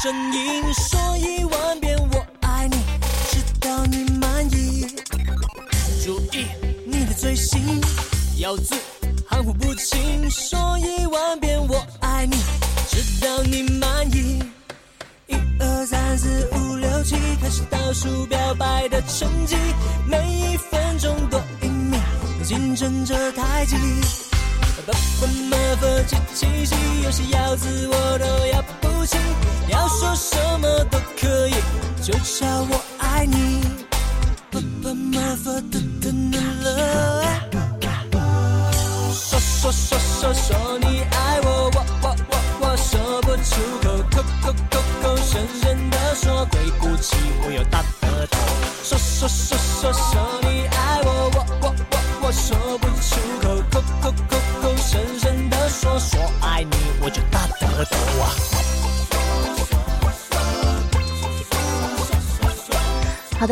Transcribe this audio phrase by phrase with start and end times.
[0.00, 0.72] 声音，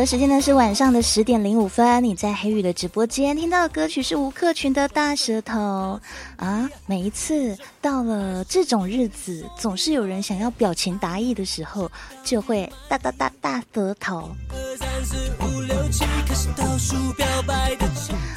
[0.08, 2.02] 时间呢是晚上的十点零五分。
[2.02, 6.00] 你在黑雨的直播间听到的歌曲是吴克群的《大舌头》
[6.42, 6.66] 啊。
[6.86, 11.92] 每一次到了这种日子，总是有人想要表情达意的时候，
[12.24, 14.30] 就会大大大大舌头，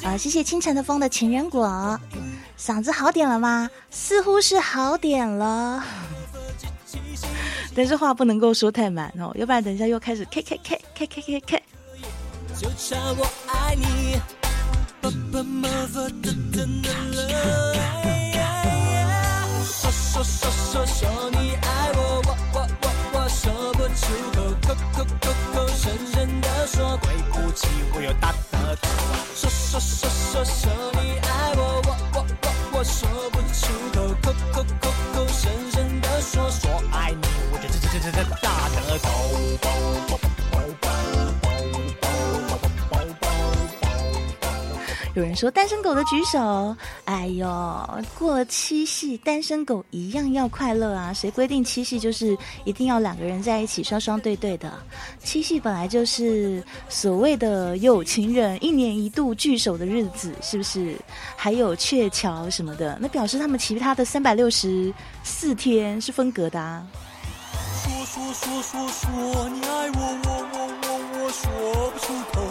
[0.03, 0.17] 啊。
[0.17, 1.97] 谢谢清晨的风的情人果，
[2.59, 3.69] 嗓子好点了吗？
[3.89, 5.81] 似乎是好点了，
[7.75, 11.63] 但是话不能够说太满哦，要不然等一下又开始 K K K K K K K。
[12.59, 14.19] 就叫我爱你，
[14.99, 17.19] 不不么不的的了。
[19.63, 24.01] 说说说说说你爱我，我我我我说不出
[24.35, 24.37] 口，
[24.67, 28.87] 口口口口深深的说，对不起，我又大舌头。
[29.33, 30.90] 说说说说说
[45.21, 47.45] 有人说单身狗的举手，哎呦，
[48.17, 51.13] 过了七夕，单身狗一样要快乐啊！
[51.13, 54.73] 谁规定七夕就是一定要两个人在一起双双对对的？
[55.23, 60.95] 七夕本来就是所谓的有情人一年一度聚首的日子，是不是？
[61.35, 64.91] 还有鹊桥什么的，那表示他们其他的三百六十
[65.23, 66.83] 四天是分隔的啊。
[67.75, 72.41] 说说说说说你爱我，我我我我说不出口，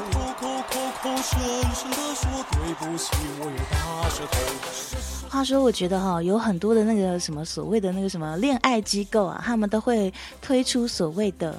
[5.30, 10.12] 话说，我觉得哈、有很多的那个什么所谓的那个什么恋爱机构啊，他们都会
[10.42, 11.58] 推出所谓的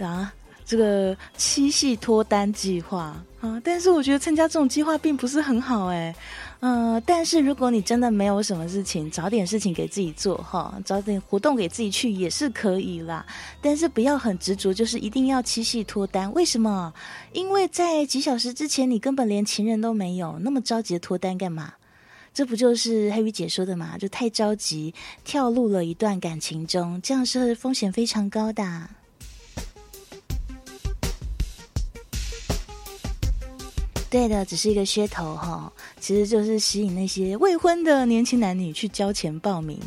[0.00, 0.32] 啊
[0.64, 6.12] 这个七夕脱单计划啊，但是我觉得参加这种计划并不是很好哎。
[6.64, 13.26] 嗯、但是如果你真的没有什么事情，找点事情给自己做哈，找点活动给自己去也是可以啦。
[13.60, 16.32] 但是不要很执着，就是一定要七夕脱单。
[16.32, 16.94] 为什么？
[17.32, 21.74] 因为在几小时之前你根本连情人都没有，那么着急脱单干嘛？
[22.32, 23.98] 这不就是黑鱼姐说的嘛？
[23.98, 28.88] 就太着急，跳入了一段感情中，这样是风险非常高的。
[34.12, 39.80] 对的，只是一个噱头哈，其实就是吸引那些未婚的年轻男女去交钱报名。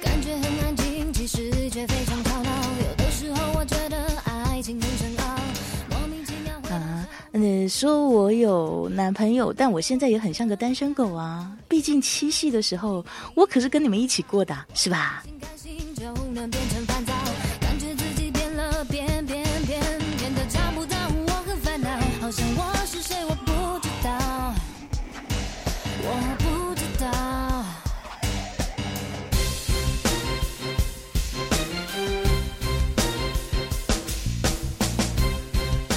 [0.00, 2.50] 感觉很安静，其实却非常吵闹。
[2.80, 5.36] 有的时候我觉得爱情很深奥，
[5.90, 11.54] 莫名其妙会啊，你说我有男朋友，但我现在也很像个单身狗啊。
[11.68, 13.04] 毕竟七夕的时候，
[13.34, 15.22] 我可是跟你们一起过的，是吧？
[16.32, 17.12] 能变成烦躁，
[17.60, 19.80] 感觉自己变了，变变变，
[20.18, 20.96] 变得找不到
[21.26, 21.90] 我很烦恼，
[22.22, 24.54] 好像我是谁我不知道，
[26.02, 26.08] 我
[26.38, 27.06] 不知道。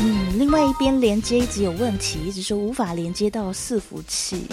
[0.01, 4.47] 嗯，另外一边连接一直有问题，一直说无法连接到伺服器。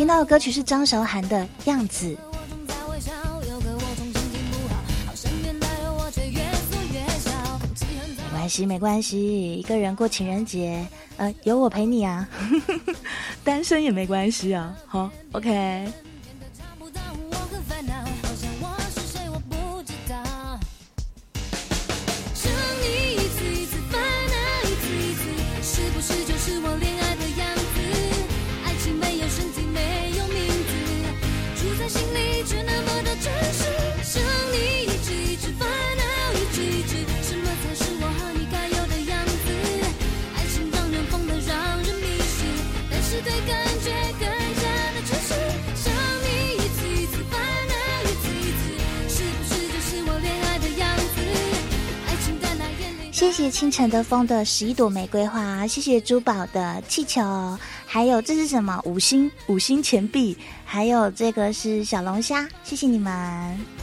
[0.00, 2.06] 听到的歌曲是张韶涵的《样子》。
[8.16, 10.82] 没关系，没关系，一个人过情人节，
[11.18, 12.26] 呃，有我陪你啊，
[13.44, 14.74] 单身也没关系啊。
[14.86, 15.86] 好，OK。
[53.20, 57.20] 谢谢清晨的风的十一朵玫瑰花，谢谢珠宝的气球，
[57.84, 60.34] 还有这是什么五星五星钱币，
[60.64, 63.12] 还有这个是小龙虾，谢谢你们。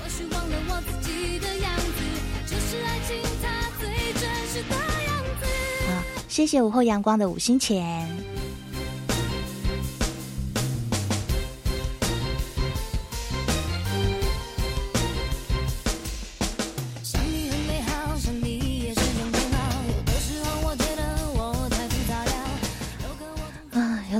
[0.02, 2.02] 或许忘了我自己的样子，
[2.48, 4.76] 就是爱情它最真实的
[5.06, 5.46] 样子。
[5.92, 8.10] 啊，谢谢午后阳光的五星钱。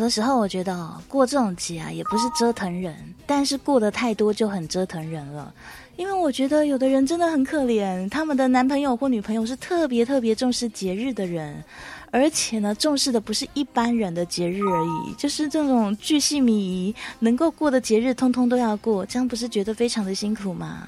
[0.08, 2.96] 的时候我觉得，过这种节啊，也不是折腾人，
[3.26, 5.54] 但是过得太多就很折腾人了。
[5.98, 11.62] 因为我觉得有的人真的很可怜，他们的男朋友或女朋友是特别特别重视节日的人，
[12.10, 20.88] 而且呢，重视的不是一般人的节日而已，就是这种巨细靡遗，能够过的节日通通都要过，这样不是觉得非常的辛苦吗？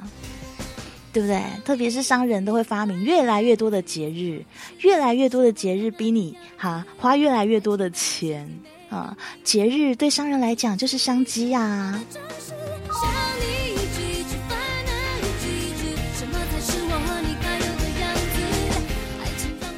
[1.12, 1.44] 对不对？
[1.66, 4.46] 特别是商人都会发明越来越多的节日，
[4.80, 8.48] 越来越多的节日逼你哈花越来越多的钱
[8.90, 9.16] 啊！
[9.44, 12.00] 节日对商人来讲就是商机呀、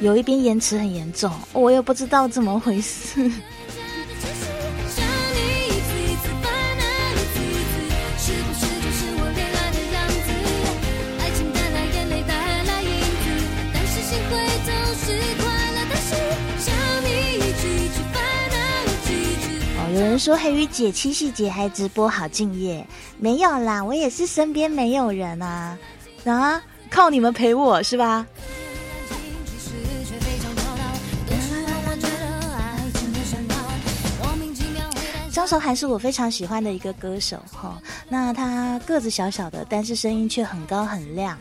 [0.00, 3.30] 有一边延迟很严重，我也不知道怎么回事。
[20.12, 22.86] 人说黑鱼姐七夕节还直播好敬业，
[23.18, 25.78] 没有啦，我也是身边没有人啊，
[26.26, 28.26] 啊，靠你们陪我是吧？
[35.32, 37.80] 张韶涵是我非常喜欢的一个歌手哈、
[38.10, 41.38] 那她个子小小的，但是声音却很高很亮。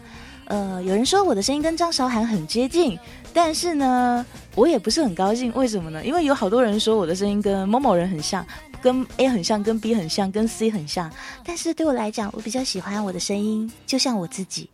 [0.51, 3.00] 呃，有人说我的声音跟张韶涵很接近，
[3.33, 5.50] 但是呢，我也不是很高兴。
[5.53, 6.03] 为什么呢？
[6.03, 8.45] 因为有好多人说我的声音跟某某人很像，
[8.81, 11.09] 跟 A 很像，跟 B 很像，跟 C 很像。
[11.45, 14.69] 但是对我来讲，我比较喜欢我的声音，就像我自己。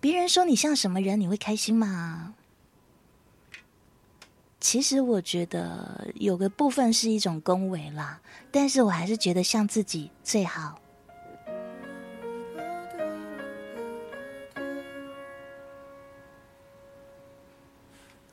[0.00, 2.34] 别人说你像什么人，你会开心吗？
[4.62, 8.20] 其实我觉得有个部分是一种恭维啦，
[8.52, 10.78] 但是我还是觉得像自己最好。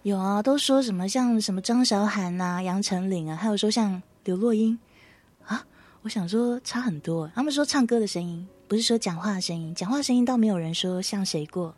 [0.03, 4.77] 有啊，都说什么像什么张韶涵呐、杨丞琳啊，还有说像刘若英
[5.45, 5.65] 啊。
[6.03, 11.75] 我想说差很多，他们说唱歌的声音，不是说讲话的声音，讲话声音倒没有人说像谁过。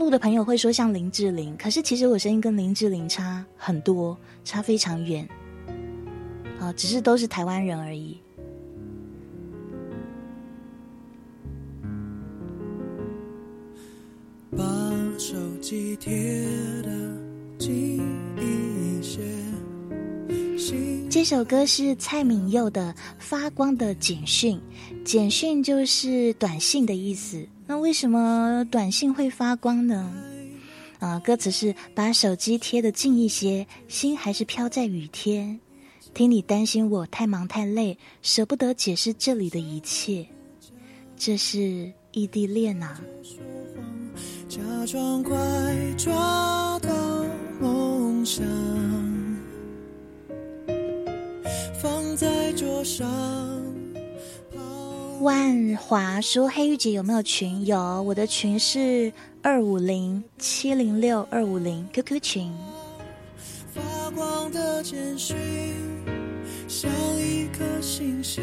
[0.00, 5.28] 陆的朋友会说像林志玲，可是其实我声音跟林志玲差很多，差非常远。
[6.58, 8.18] 啊，只是都是台湾人而已。
[14.56, 14.64] 把
[15.18, 16.10] 手机贴
[16.82, 16.90] 的
[17.58, 18.00] 近
[18.38, 19.20] 一些。
[21.10, 24.58] 这首歌是蔡敏佑的《发光的简讯》，
[25.04, 27.46] 简讯就是短信的意思。
[27.70, 30.12] 那为什么短信会发光呢？
[30.98, 35.60] 啊，歌词是把手机贴得近一些，心还是飘在雨天。
[36.12, 40.26] 听你担心我太忙太累，舍不得解释这里的一切。
[41.16, 43.00] 这是异地恋啊。
[44.48, 45.38] 假装快
[45.96, 47.24] 抓到
[47.60, 48.44] 梦想，
[51.80, 53.59] 放在桌上。
[55.20, 57.66] 万华说：“黑玉姐有没有群？
[57.66, 59.12] 有，我的群是
[59.42, 62.50] 二五零七零六二五零 QQ 群。
[63.74, 65.36] 发光的简讯，
[66.66, 68.42] 像一颗星星，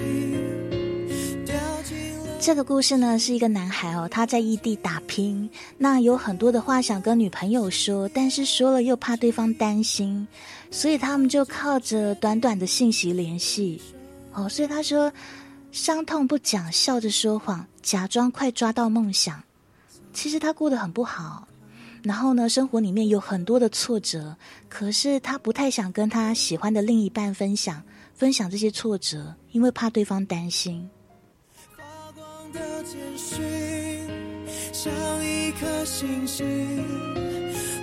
[1.47, 10.27] 掉进了这个故事呢，是一个男孩哦，他在异地打拼，那有很多的话想跟女朋友说，但是说了又怕对方担心，
[10.69, 13.81] 所以他们就靠着短短的信息联系。
[14.33, 15.11] 哦，所以他说，
[15.71, 19.43] 伤痛不讲，笑着说谎，假装快抓到梦想。
[20.13, 21.47] 其实他过得很不好，
[22.03, 24.35] 然后呢，生活里面有很多的挫折，
[24.67, 27.83] 可是他不太想跟他喜欢的另一半分享，
[28.15, 30.89] 分享这些挫折，因为怕对方担心。
[31.75, 31.83] 发
[32.15, 34.09] 光的简讯，
[34.73, 34.91] 像
[35.23, 36.45] 一颗星星，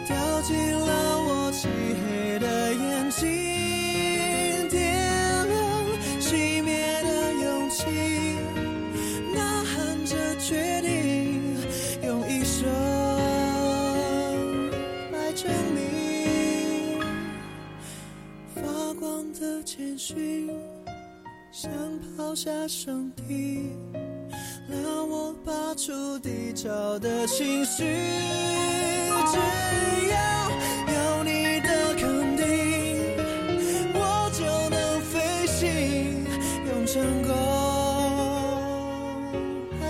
[0.08, 3.28] 掉进了我漆黑的眼睛，
[10.46, 11.56] 决定，
[12.02, 12.68] 用一生
[15.10, 17.00] 来证明。
[18.54, 18.60] 发
[19.00, 20.50] 光的简讯，
[21.50, 21.72] 像
[22.14, 23.70] 抛下身体，
[24.68, 27.82] 让我拔出低潮的情绪。
[29.32, 29.38] 只
[30.10, 30.50] 要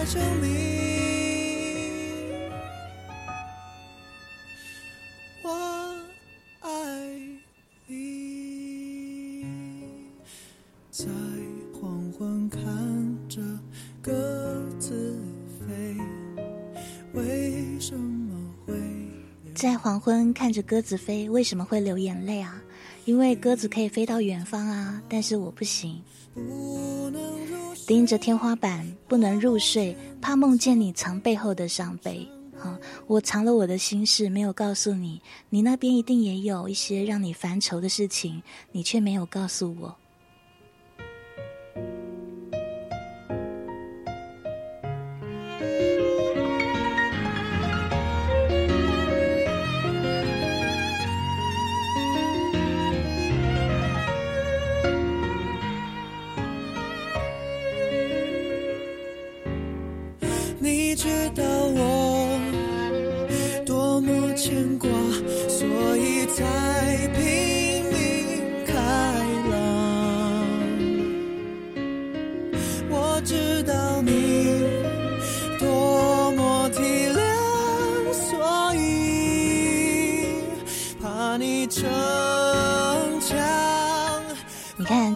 [0.04, 0.50] 来证明。
[5.42, 5.49] 我
[6.61, 6.68] 爱
[7.87, 9.46] 你，
[10.90, 11.06] 在
[11.73, 12.61] 黄昏看
[13.30, 13.40] 着
[14.02, 15.18] 鸽子
[15.66, 15.96] 飞，
[17.14, 18.75] 为什么会？
[19.54, 22.62] 在黄昏看着鸽子飞，为什么会流眼泪啊？
[23.06, 25.99] 因为鸽子可以飞到远方啊，但是我不行。
[26.34, 27.53] 不能入
[27.87, 32.26] 盯着天花板不能入睡，怕梦见你藏背后的伤悲。
[32.59, 39.95] 啊，我藏了我的心事，没有告诉你，你那边一定也有一些让你烦愁的事情，你却没有告诉我。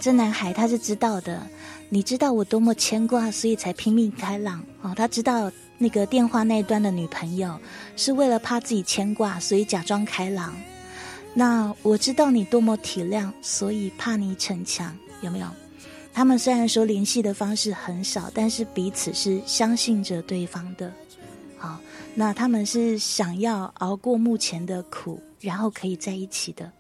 [0.08, 1.46] 这男孩他是知道的，
[1.90, 4.94] 你知道我多么牵挂，所以才拼命开朗哦。
[4.96, 7.60] 他知道那个电话那一端的女朋友
[7.94, 10.56] 是为了怕自己牵挂，所以假装开朗。
[11.34, 15.46] 那我知道你多么体谅，所以怕你逞强，有没有？
[16.14, 20.90] 他们虽然说联系的方式很少，但是彼此是相信着对方的。
[21.58, 21.78] 好，
[22.14, 26.72] 那他们是想要熬过目前的苦，然后可以在一起的。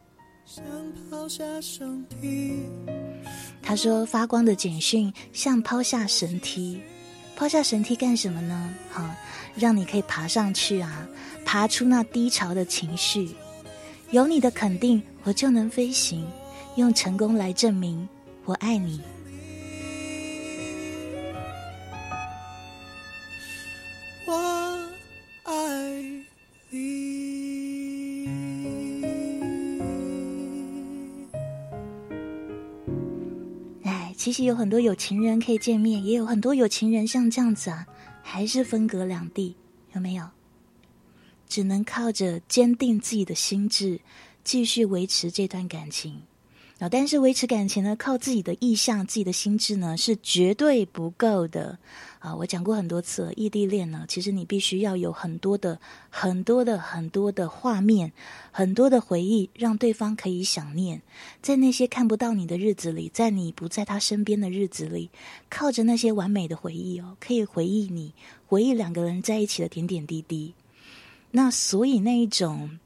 [0.50, 0.64] 想
[1.10, 2.64] 抛下身体，
[3.62, 6.80] 他说：“发光的简讯像抛下神梯，
[7.36, 8.74] 抛下神梯干什么呢？
[8.90, 9.14] 哈、
[9.54, 11.06] 让你可以爬上去啊，
[11.44, 13.28] 爬出那低潮的情绪。
[14.10, 16.26] 有你的肯定，我就能飞行，
[16.76, 18.08] 用成功来证明
[18.46, 19.02] 我爱你。
[34.28, 37.86] 其实有很多有情人可以见面，也有很多有情人像这样子啊，
[38.22, 39.56] 还是分隔两地，
[39.94, 40.28] 有没有？
[41.48, 43.98] 只能靠着坚定自己的心智，
[44.44, 46.20] 继续维持这段感情。
[46.78, 51.78] 啊，但是维持感情呢，靠自己的意向、自己的心智呢，是绝对不够的。
[52.18, 55.78] 啊，我讲过很多次了，异地恋呢，其实你必须要有很多的、
[56.10, 58.12] 很多的、很多的画面，
[58.50, 61.00] 很多的回忆，让对方可以想念。
[61.40, 65.10] 在那些看不到你的日子里，在你不在他身边的日子里，
[65.48, 68.12] 靠着那些完美的回忆哦，可以回忆你，
[68.46, 70.54] 回忆两个人在一起的点点滴滴。
[71.30, 72.78] 那所以那一种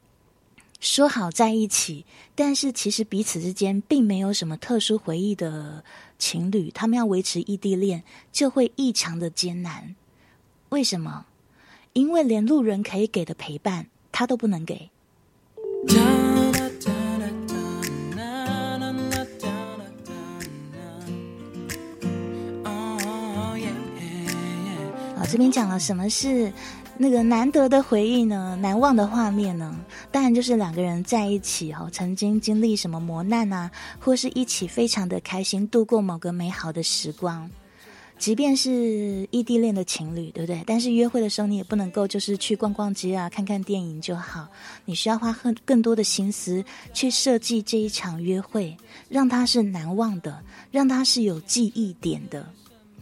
[0.79, 5.83] 说好在一起，但是其实彼此之间并没有什么特殊回忆的
[6.23, 9.93] 情侣，他们要维持异地恋就会异常的艰难。
[10.69, 11.25] 为什么？
[11.91, 14.89] 因为连路人可以给的陪伴，他都不能给。
[25.17, 26.53] 啊，这边讲了什么是
[26.95, 28.57] 那个难得的回忆呢？
[28.61, 29.75] 难忘的画面呢？
[30.11, 33.69] 当然就是两个人在一起哦、曾经经历什么磨难啊，
[33.99, 37.49] 或是一起非常的开心度过某个美好的时光。
[38.19, 40.63] 即便是异地恋的情侣，对不对？
[40.65, 44.47] 但是约会的时候，你也不能够就是去逛逛街啊、看看电影就好。
[44.85, 48.77] 你需要花更更多的心思去设计这一场约会，
[49.09, 52.47] 让它是难忘的，让它是有记忆点的。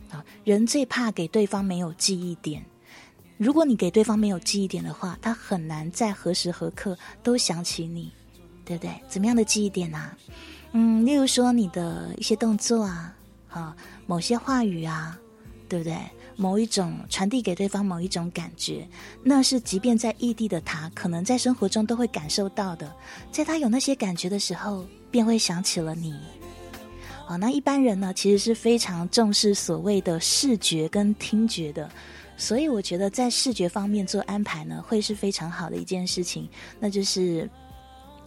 [0.10, 2.64] 啊，人最怕给对方没有记忆点。
[3.42, 8.12] 如果你给对方没有记忆点的话，他很难在何时何刻都想起你，
[8.64, 8.92] 对不对？
[9.10, 10.16] 怎么样的记忆点啊？
[10.74, 13.16] 嗯，例如说你的一些动作啊，
[13.50, 15.20] 啊，某些话语啊，
[15.68, 15.98] 对不对？
[16.36, 18.88] 某一种传递给对方某一种感觉，
[19.24, 22.96] 那是即便在异地的他，可能在生活中都会感受到的。
[23.32, 26.14] 在他有那些感觉的时候，便会想起了你。
[27.28, 31.90] 哦，那一般人呢，其实是非常重视所谓的视觉跟听觉的，
[32.42, 36.50] 所以我觉得在视觉方面做安排呢，会是非常好的一件事情。
[36.80, 37.48] 那就是，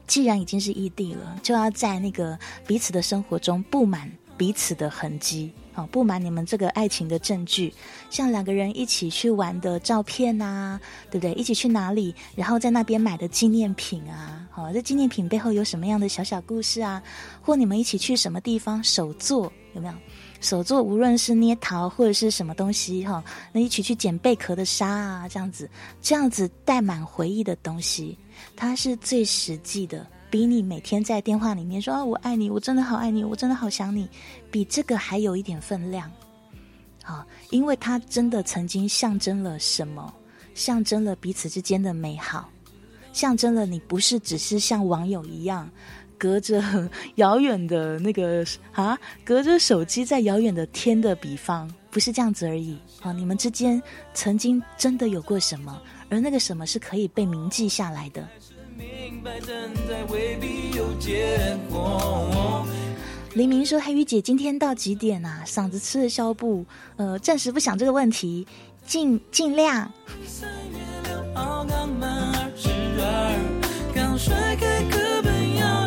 [0.06, 7.74] 既然已经是异地了，就要在那个彼此的生活中布满彼此的痕迹，哦，布满你们这个爱情的证据，
[8.08, 10.80] 像两个人一起去玩的照片呐、
[11.10, 11.32] 对不对？
[11.34, 17.02] 一起去哪里，然后在那边买的纪念品啊，好、这纪念品背后有什么样的小小故事啊？
[17.42, 19.94] 或你们一起去什么地方手做，有没有？
[20.44, 25.68] 手做无论是捏陶或者是什么东西哈，那一起去捡贝壳的沙啊，这样子，
[26.02, 28.16] 这样子带满回忆的东西，
[28.54, 34.08] 它是最实际的，比你每天在电话里面说啊我爱你，我真的好爱你，我真的好想你，
[34.50, 36.10] 比这个还有一点分量。
[37.02, 40.12] 好，因为它真的曾经象征了什么？
[40.54, 42.48] 象征了彼此之间的美好，
[43.12, 45.68] 象征了你不是只是像网友一样。
[46.24, 46.62] 隔着
[47.16, 53.12] 遥远的那个 啊，隔着手机在遥远的天的比方，不是这样子而已啊！
[53.12, 53.82] 你们之间
[54.14, 55.78] 曾经真的有过什么，
[56.08, 58.26] 而那个什么是可以被铭记下来的。
[63.34, 65.44] 黎明说：“黑鱼姐，今天到几点啊？
[65.46, 66.64] 嗓子吃了消不？
[66.96, 68.46] 呃，暂时不想这个问题，
[68.86, 69.92] 尽尽量。
[73.94, 75.83] 刚，甩开课本要，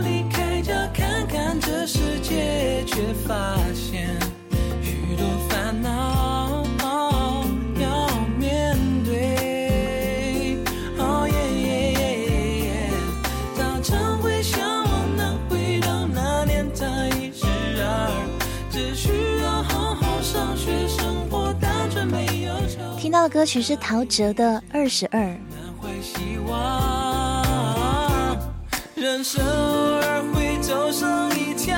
[2.87, 4.17] 却发现
[4.81, 6.63] 许多烦恼
[7.79, 8.07] 要
[8.39, 10.57] 面对。
[10.97, 12.01] 哦耶耶耶
[12.65, 12.89] 耶，
[13.55, 16.65] 他常会向往能回到那年
[18.71, 19.09] 只需
[19.43, 25.21] 要好好上学，生活单纯没有愁。”听到的歌曲是陶喆的《二十二》。
[28.95, 31.75] 人生偶尔会走上一条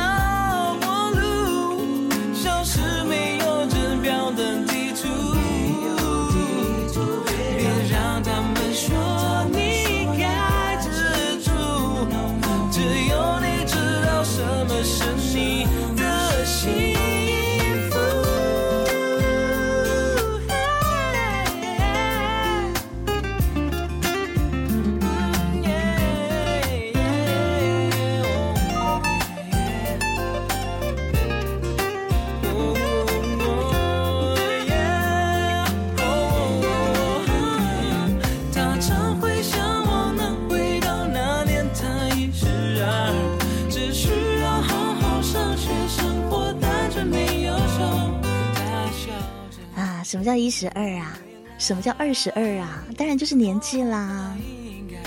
[50.09, 51.19] 什么叫一十二啊？
[51.59, 52.83] 什么叫二十二啊？
[52.97, 54.35] 当然就是年纪啦。
[54.39, 54.97] 应该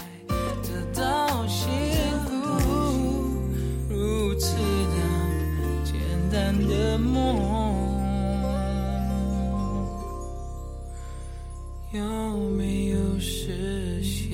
[0.62, 1.68] 得到幸
[2.24, 2.30] 福，
[3.90, 4.94] 如此的
[5.82, 5.94] 简
[6.30, 7.18] 单的梦，
[11.90, 12.00] 有
[12.56, 14.30] 没有实现？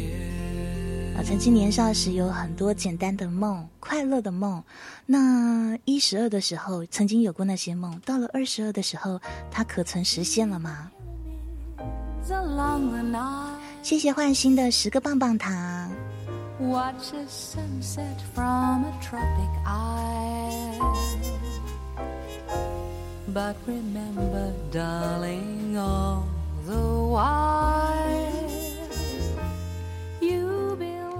[1.22, 4.62] 曾经年少时有很多简单的梦，快乐的梦。
[5.04, 10.90] 那一十二的时候曾经有过那些梦，到了二十二的时候，它可曾实现了吗？
[13.82, 15.90] 谢谢换新的十个棒棒糖。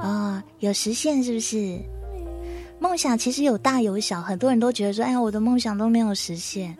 [0.08, 1.78] 哦，有实现是不是？
[2.80, 6.76] 梦想其实有大有小，很多人都觉得说，哎呀，我的梦想都没有实现，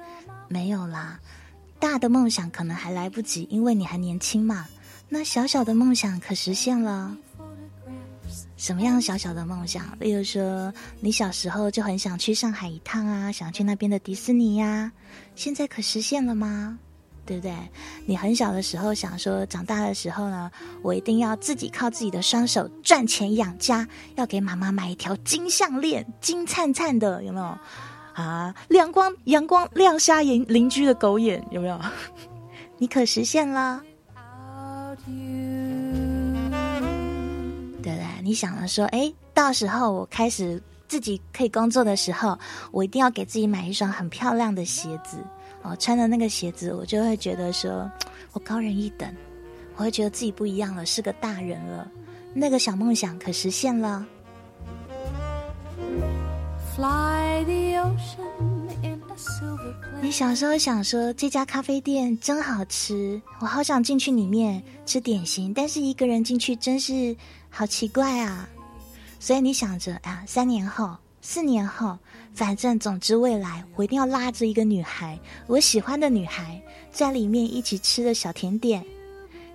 [0.49, 1.21] 没有啦。
[1.79, 4.67] 大的梦想可能还来不及，因为你还年轻嘛。
[5.09, 7.17] 那小小的梦想可实现了。
[8.57, 9.85] 什么样小小的梦想？
[9.99, 14.91] 例如说，你小时候就很想去上海一趟啊，想去那边的迪士尼呀、
[15.35, 16.79] 现在可实现了吗？
[17.29, 17.53] 对不对？
[18.07, 27.59] 你很小的时候想说，长大的时候呢，我一定要自己靠自己的双手赚钱养家，要给妈妈买一条金项链，金灿灿的，有没有？
[28.15, 31.79] 啊，亮光阳光亮瞎邻邻居的狗眼，有没有？
[32.79, 33.83] 你可实现了
[34.57, 35.15] ，out you.
[37.83, 38.07] 对不对？
[38.23, 42.39] 你想了说，哎，到时候我开始自己可以工作的时候，
[42.73, 45.19] 我一定要给自己买一双很漂亮的鞋子
[45.69, 47.91] 哦，穿的那个鞋子，我就会觉得说，
[48.33, 49.13] 我高人一等，
[49.77, 51.91] 我会觉得自己不一样了，是个大人了。
[52.33, 54.07] 那个小梦想可实现了。
[56.77, 67.17] Fly the ocean in a silver 你.小时候想说这家咖啡店真好吃，我好想进去里面吃点心，但是一个人进去真是
[67.51, 68.49] 好奇怪啊。
[69.19, 70.97] 所以你想着啊，三年后、
[71.31, 71.99] 四年后，
[72.33, 76.59] 反正总之未来，我一定要拉着一个女孩，我喜欢的女孩，
[76.91, 78.83] 在里面一起吃的小甜点，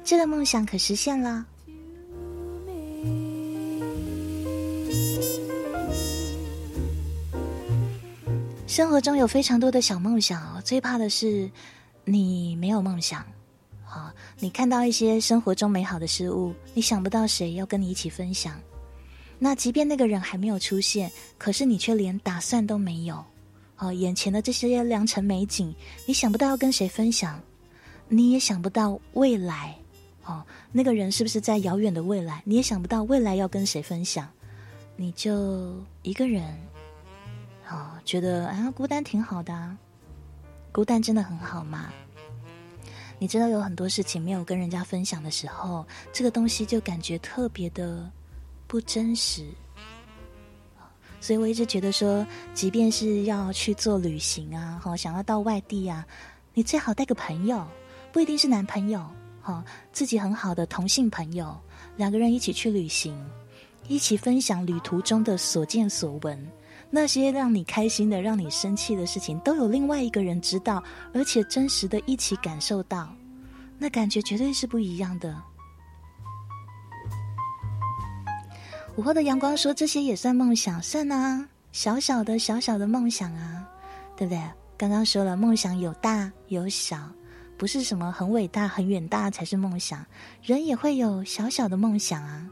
[0.03, 1.43] 这个梦想可实现了。
[8.67, 11.49] 生活中有非常多的小梦想哦，最怕的是
[12.05, 13.25] 你没有梦想。
[13.83, 18.53] 好，你看到一些生活中美好的事物，你想不到谁要跟你一起分享。
[19.43, 23.21] 那即便那个人还没有出现，可是你却连打算都没有。
[23.77, 25.75] 哦，眼前的这些良辰美景，
[26.05, 27.37] 你想不到要跟谁分享，
[28.07, 29.75] 你也想不到未来。
[30.23, 32.41] 哦，那个人是不是在遥远的未来？
[32.45, 34.29] 你也想不到未来要跟谁分享，
[34.95, 36.57] 你就一个人。
[37.69, 39.77] 哦，觉得啊，孤单挺好的。
[40.71, 41.91] 孤单真的很好吗？
[43.19, 48.09] 你知道有很多事情没有跟人家分享的时候，这个东西就感觉特别的
[48.73, 49.45] 不真实。
[51.21, 56.03] 所以我一直觉得说，即便是要去做旅行啊，哈，想要到外地啊，
[56.55, 57.67] 你最好带个朋友，
[58.11, 59.07] 不一定是男朋友，
[59.43, 61.55] 哈，自己很好的同性朋友，
[61.97, 63.15] 两个人一起去旅行，
[63.87, 66.51] 一起分享旅途中的所见所闻。
[66.89, 70.83] 那些让你开心的、让你生气的事情，都有另外一个人知道，
[71.13, 73.15] 而且真实的一起感受到，
[73.77, 75.39] 那感觉绝对是不一样的。
[78.95, 83.67] 午后的阳光说：“这些也算梦想，算啊，小小的、小小的梦想啊，
[84.15, 84.39] 对不对？
[84.77, 87.09] 刚刚说了，梦想有大有小，
[87.57, 90.05] 不是什么很伟大、很远大才是梦想，
[90.43, 92.47] 人也会有小小的梦想啊，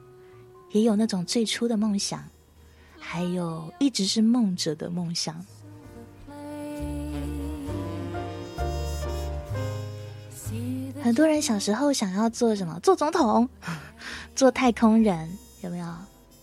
[0.71, 2.23] 也有那种最初的梦想。”
[3.03, 5.43] 还有一直是梦者的梦想。
[11.03, 12.79] 很多人小时候想要做什么？
[12.81, 13.47] 做总统，
[14.35, 15.29] 做太空人，
[15.61, 15.87] 有没有？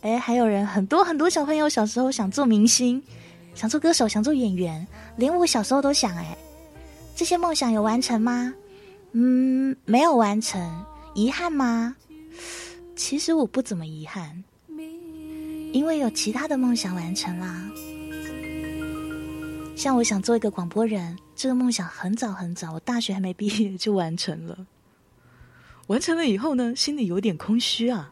[0.03, 3.03] 哎，还有人很多很多小朋友小时候想做明星，
[3.55, 6.17] 想做歌手，想做演员，连我小时候都想。
[6.17, 6.37] 哎，
[7.17, 8.55] 这些梦想有完成吗？
[9.13, 10.85] 嗯，没有完成，
[11.15, 11.97] 遗憾吗？
[12.95, 14.45] 其实我不怎么遗憾。
[15.73, 17.69] 因为有其他的梦想完成啦，
[19.77, 24.57] 像我想做一个广播人，这个梦想很早很早，我大学还没毕业就完成了。
[25.89, 28.11] 完成了以后呢，心里有点空虚啊，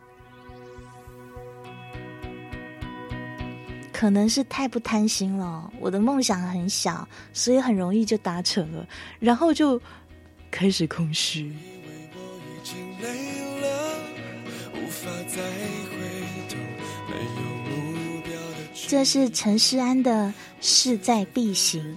[3.99, 5.73] 可能是太不贪心了。
[5.81, 8.87] 我的梦想很小，所以很容易就达成了，
[9.19, 9.81] 然后就
[10.51, 11.51] 开始空虚。
[18.87, 20.31] 这是陈世安的
[20.61, 21.97] 势在必行。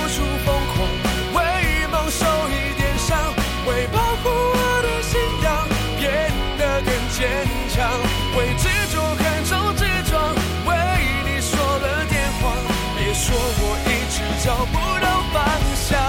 [15.91, 15.99] 方向，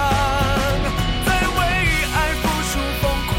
[1.25, 1.59] 在为
[2.15, 3.31] 爱付出疯狂，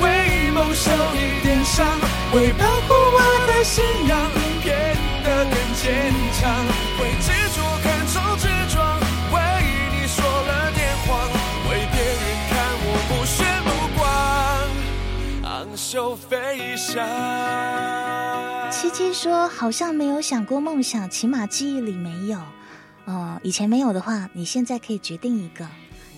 [0.00, 1.86] 为梦受一点伤，
[2.34, 4.12] 为保护我的信仰
[4.62, 5.62] 变得更。
[5.82, 5.90] 坚
[6.38, 6.48] 强，
[7.00, 9.00] 为执着横冲直撞，
[9.32, 9.36] 为
[9.90, 11.08] 你说了点谎，
[11.68, 12.52] 为别人看
[12.84, 14.04] 我不屑目光，
[15.52, 17.04] 昂首飞翔。
[18.70, 22.38] 七七说：“好像没有想过梦想，起码记忆里没有。
[23.04, 25.66] 哦，以前没有的话，你现在可以决定一个，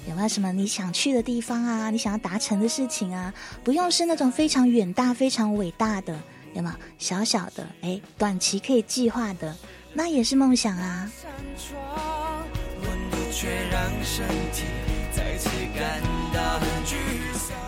[0.09, 1.91] 有没有什么你想去的地方啊？
[1.91, 3.33] 你想要达成的事情啊？
[3.63, 6.19] 不用是那种非常远大、非常伟大的。”
[6.55, 6.77] 有吗？
[6.99, 9.57] 小小的，哎，短期可以计划的，
[9.93, 11.11] 那也是梦想啊。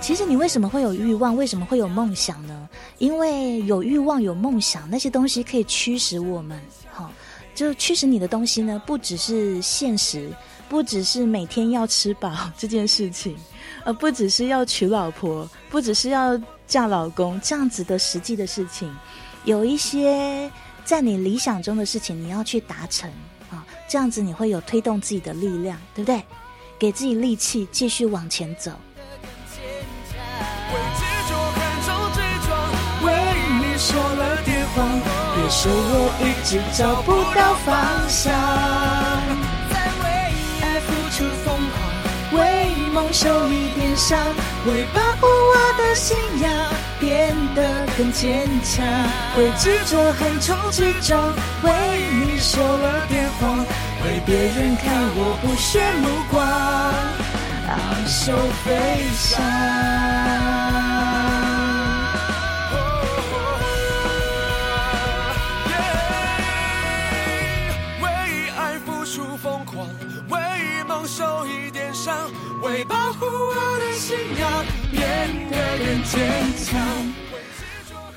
[0.00, 1.37] 其实你为什么会有欲望？
[1.37, 2.68] 为什么会有梦想呢？
[2.98, 6.57] 因为有欲望、有梦想，那些东西可以驱使我们。
[7.57, 10.31] 就驱使你的东西呢，不只是现实，
[10.69, 13.37] 不只是每天要吃饱 这件事情，
[13.85, 16.40] 而不只是要娶老婆，不只是要。
[16.69, 18.92] 嫁老公这样子的实际的事情，
[19.45, 20.51] 有一些
[20.85, 23.09] 在你理想中的事情，你要去达成
[23.53, 26.21] 啊，这样子你会有推动自己的力量，对不对？
[26.77, 28.73] 给自己力气，继续往前走。
[33.05, 33.12] 为
[33.61, 34.37] 你说了
[34.75, 35.15] 谎，
[35.47, 38.35] 可是我一直找不到方向。
[40.03, 40.05] 为
[40.61, 44.19] 爱付出疯狂，为梦受一点伤，
[44.67, 46.51] 为保护我的信仰
[46.99, 48.85] 变得更坚强，
[49.39, 51.33] 为执着横冲直撞，
[51.63, 51.71] 为
[52.11, 53.59] 你说了点谎，
[54.05, 56.45] 为别人看我不屑目光，
[57.69, 60.86] 昂首飞翔。
[71.16, 72.31] 受一点伤，
[72.62, 76.79] 为保护我的信仰变得更坚强。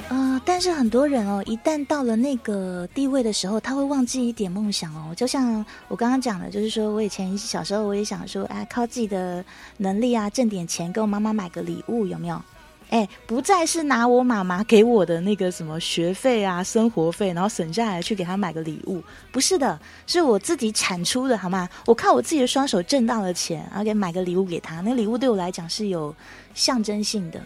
[0.09, 5.15] 呃，但是很多人哦，一旦到了那个地位的时候，他会忘记一点梦想哦。
[5.15, 9.45] 就像我刚刚讲的，就是说我以前小时候我也想说，哎，靠自己的
[9.77, 12.41] 能力啊，挣点钱给我妈妈买个礼物，有没有？
[12.89, 21.69] 哎，不再是拿我妈妈给我的那个什么学费啊、生活费，然后省下来去给她买个礼物，不是的，是我自己产出的，好吗？
[21.85, 24.81] 我靠我自己的双手挣到了钱，然后给买个礼物给她。
[24.81, 26.13] 那礼物对我来讲是有
[26.53, 27.39] 象征性的。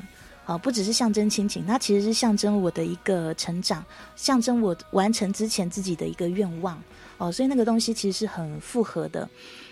[0.46, 3.82] 哦，不只是象征亲情，它其实是象征我的一个成长，
[4.18, 6.78] 象征我完成之前自己的一个愿望。
[7.18, 9.30] 哦，所以那个东西其实是很复合的。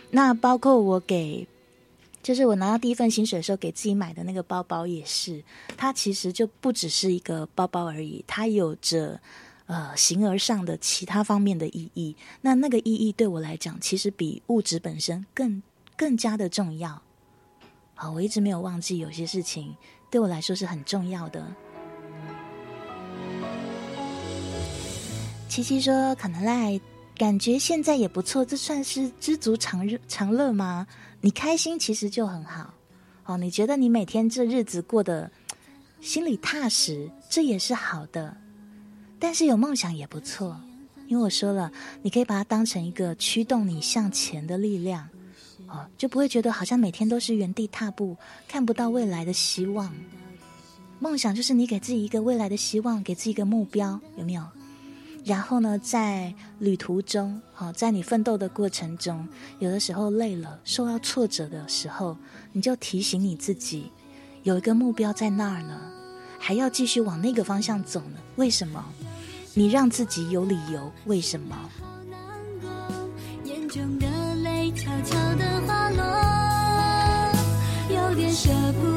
[0.10, 1.45] 那包括我给，
[2.21, 5.43] 就是我拿到第一份薪水的时候给自己买的那个包包也是，
[5.75, 9.19] 它其实就不只是一个包包而已，它有着
[9.65, 12.15] 呃形而上的其他方面的意义。
[12.41, 15.62] 那那个意义对我来讲，其实比物质本身更
[15.97, 17.01] 更加的重要。
[17.95, 19.75] 好，我一直没有忘记有些事情。
[20.10, 21.45] 对我来说是很重要的。
[25.47, 26.79] 琪琪说：“可能赖，
[27.15, 30.88] 感觉现在也不错，这算是知足常乐常乐吗？
[31.21, 32.73] 你开心其实就很好。
[33.25, 35.31] 哦，你觉得你每天这日子过得
[36.01, 38.36] 心里踏实，这也是好的。
[39.19, 40.60] 但是有梦想也不错，
[41.07, 45.07] 因为我说了，你可以把它当成一个驱动你向前的力量。”
[45.69, 49.93] 哦，就不会觉得好像每天都是原地踏步，看不到未来的希望。
[50.99, 54.43] 梦想就是你给自己一个未来的希望，给自己一个目标，有没有？
[55.23, 59.27] 然后呢，在旅途中，好，在你奋斗的过程中，
[59.60, 62.17] 有的时候累了，受到挫折的时候，
[62.51, 63.91] 你就提醒你自己，
[64.41, 65.79] 有一个目标在那儿呢，
[66.39, 68.17] 还要继续往那个方向走呢。
[68.36, 68.84] 为什么？
[69.53, 70.91] 你让自己有理由。
[71.05, 71.55] 为什么？
[73.43, 74.07] 眼中的
[74.38, 76.03] 泪悄悄的滑落，
[77.89, 78.49] 有点舍
[78.81, 78.90] 不。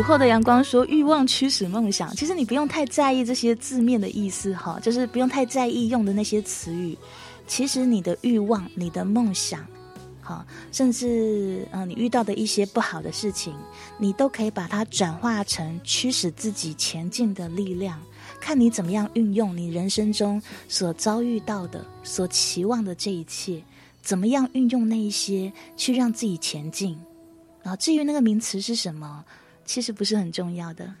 [0.00, 6.96] 午后的阳光说：“欲望驱使梦想。”其实你不用太在意这些字面的意思，哈，就是不用太在意用的那些词语。
[7.46, 9.62] 其实你的欲望、你的梦想，
[10.22, 13.54] 好，甚至嗯，你遇到的一些不好的事情，
[13.98, 18.00] 你都可以把它转化成驱使自己前进的力量。
[18.40, 23.62] 看你怎么样运用你人生中所遭遇到的、所期望的这一切。
[24.00, 26.98] 怎么样运用那一些去让自己前进？
[27.62, 29.22] 然后至于那个名词是什么，
[29.72, 30.92] 其实不是很重要的。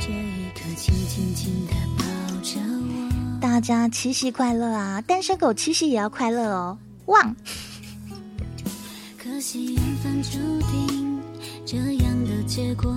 [0.00, 2.04] 这一刻，轻轻轻的抱
[2.42, 3.38] 着我。
[3.42, 5.02] 大家七夕快乐啊！
[5.02, 6.78] 单身狗七夕也要快乐哦！
[7.04, 7.36] 旺。
[9.18, 10.38] 可惜缘分注
[10.70, 11.20] 定。
[11.66, 12.90] 这样的结果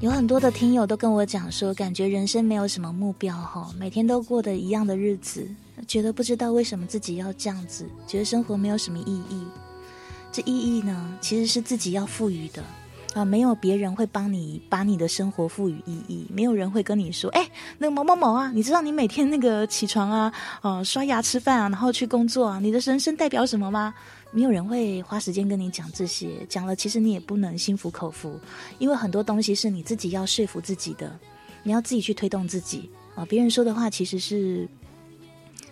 [0.00, 5.46] 有很多的听友都跟我讲说，感觉人生没有什么目标哈，每天都过得一样的日子，
[5.86, 9.44] 觉得不知道为什么自己要这样子，觉得生活没有什么意义。
[10.30, 12.62] 这意义呢，其实是自己要赋予的。
[13.14, 20.32] 啊，没有别人会帮你把你的生活赋予意义，没有人会跟你说，哎，那个某某某啊，你知道你每天那个起床啊，
[20.62, 23.94] 呃，刷牙吃饭啊，然后去工作啊，你的人生代表什么吗？
[24.34, 28.36] 没有人会花时间跟你讲这些，讲了其实你也不能心服口服，
[28.80, 31.16] 因为很多东西是你自己要说服自己的，
[31.62, 33.24] 你要自己去推动自己啊。
[33.26, 34.68] 别人说的话其实是，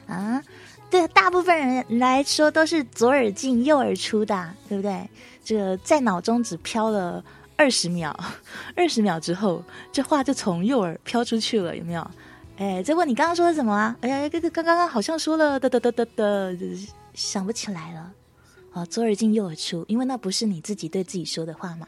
[0.07, 0.40] 啊，
[0.88, 5.11] 对大部分人来说都是左耳进右耳出的，对不对？
[5.42, 7.25] 这个在脑中只飘了
[7.57, 8.16] 二十秒，
[8.77, 12.11] 二十秒之后，这话就从右耳飘出去了，有没有？
[12.59, 13.96] 哎，再问你刚刚说的什么啊？
[14.03, 16.57] 哎呀，刚刚刚好像说了的的的的的，
[17.12, 18.12] 想不起来了。
[18.72, 21.87] 啊，左耳进右耳出，因为那不是你自己对自己说的话嘛。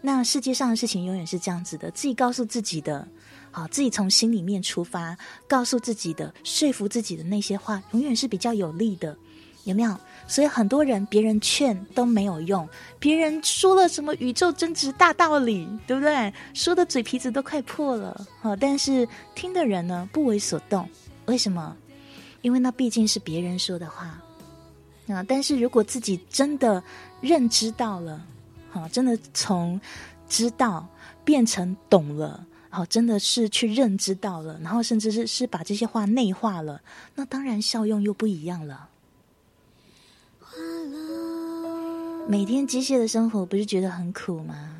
[0.00, 3.06] 那世界上的事情永远是这样子的，自己告诉自己的，
[3.50, 5.16] 好，自己从心里面出发，
[5.48, 9.16] 告诉自己的，说服自己的那些话，永远是比较有利的，
[9.64, 9.98] 有没有？
[10.26, 16.32] 所以很多人，别人劝都没有用，别人说了什么宇宙真值大道理，对不对？
[16.52, 20.86] 说的嘴皮子都快破了，好，但是听的人呢不为所动，
[21.26, 21.74] 为什么？
[22.42, 24.22] 因为那毕竟是别人说的话
[25.08, 25.24] 啊。
[25.26, 26.82] 但是如果自己真的
[27.20, 28.24] 认知到了，
[28.70, 29.80] 好，真的从
[30.28, 30.86] 知道
[31.24, 32.46] 变成懂了。
[32.70, 36.82] 啊，真的是去认知到了，然后甚至是是把这些话内化了，
[37.14, 38.88] 那当然效用又不一样了。
[42.26, 44.73] 每天机械的生活，不是觉得很苦吗？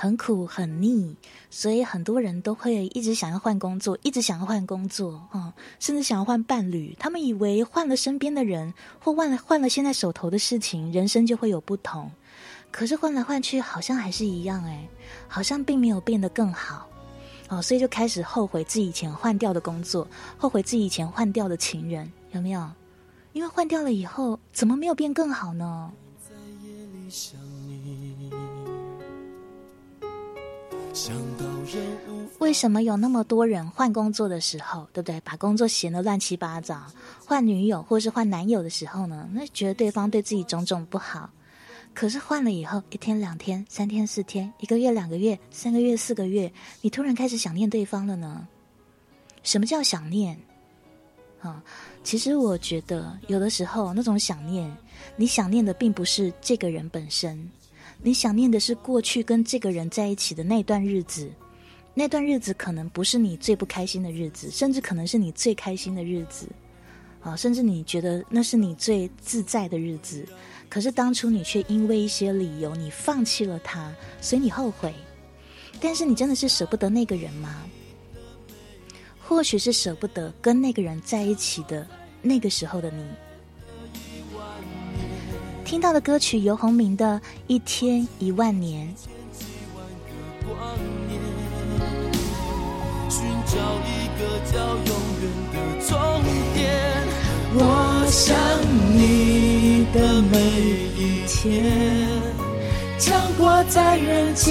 [0.00, 1.14] 很苦很腻，
[1.50, 6.96] 所以很多人都会一直想要换工作，一直想要换工作啊、甚至想要换伴侣。
[6.98, 12.10] 他们以为换了身边的人，或换了换了现在手头的事情，人生就会有不同。
[12.70, 14.88] 可是换来换去，好像还是一样哎，
[15.28, 16.88] 好像并没有变得更好
[17.50, 20.08] 哦，所以就开始后悔自己以前换掉的工作，
[20.38, 22.66] 后悔自己以前换掉的情人，有没有？
[23.34, 25.92] 因为换掉了以后，怎么没有变更好呢？
[26.26, 26.34] 在
[26.66, 27.38] 夜里想
[32.38, 35.20] 为什么有那么多人换工作的时候，对不对？
[35.20, 36.84] 把工作闲得乱七八糟，
[37.24, 41.30] 换女友或是换男友的时候呢，那觉得对方对自己种种不好。
[41.94, 48.46] 可是换了以后，一天、两天、三天、四天，一个月、两个月、三个月、四个月，你突然开始想念对方了呢？
[49.42, 50.38] 什么叫想念？
[51.40, 51.62] 啊，
[52.04, 54.70] 其实我觉得有的时候那种想念，
[55.16, 57.50] 你想念的并不是这个人本身，
[58.02, 61.30] 你想念的是过去跟这个人在一起的那段日子。
[61.92, 66.46] 那段日子可能不是你最不开心的日子，甚至可能是你最开心的日子，
[67.20, 70.26] 啊，甚至你觉得那是你最自在的日子。
[70.68, 74.94] 可是当初你却因为一些理由，你放弃了他，所以你后悔。
[75.80, 77.64] 但是你真的是舍不得那个人吗？
[79.18, 81.86] 或许是舍不得跟那个人在一起的
[82.22, 83.04] 那个时候的你。
[85.70, 87.14] 听到的歌曲游鸿明的
[87.46, 88.88] 《一天一万年》。
[90.44, 91.20] 光年，
[93.08, 93.54] 寻找
[93.86, 94.90] 一个叫永
[95.22, 95.56] 远的
[95.86, 95.94] 终
[96.54, 96.58] 点。
[97.54, 98.36] 我想
[98.96, 100.34] 你的每
[100.98, 101.38] 一天，
[102.98, 104.50] 强过在人间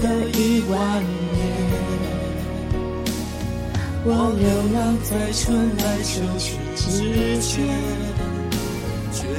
[0.00, 1.02] 的一万
[1.34, 1.36] 年。
[4.06, 4.08] 我
[4.40, 5.44] 流浪在春
[5.76, 7.68] 来秋去之间，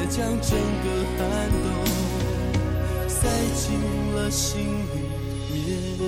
[0.08, 0.88] 将整个
[1.18, 1.66] 寒冬
[3.08, 3.80] 塞进
[4.14, 5.60] 了心里
[6.00, 6.06] 面。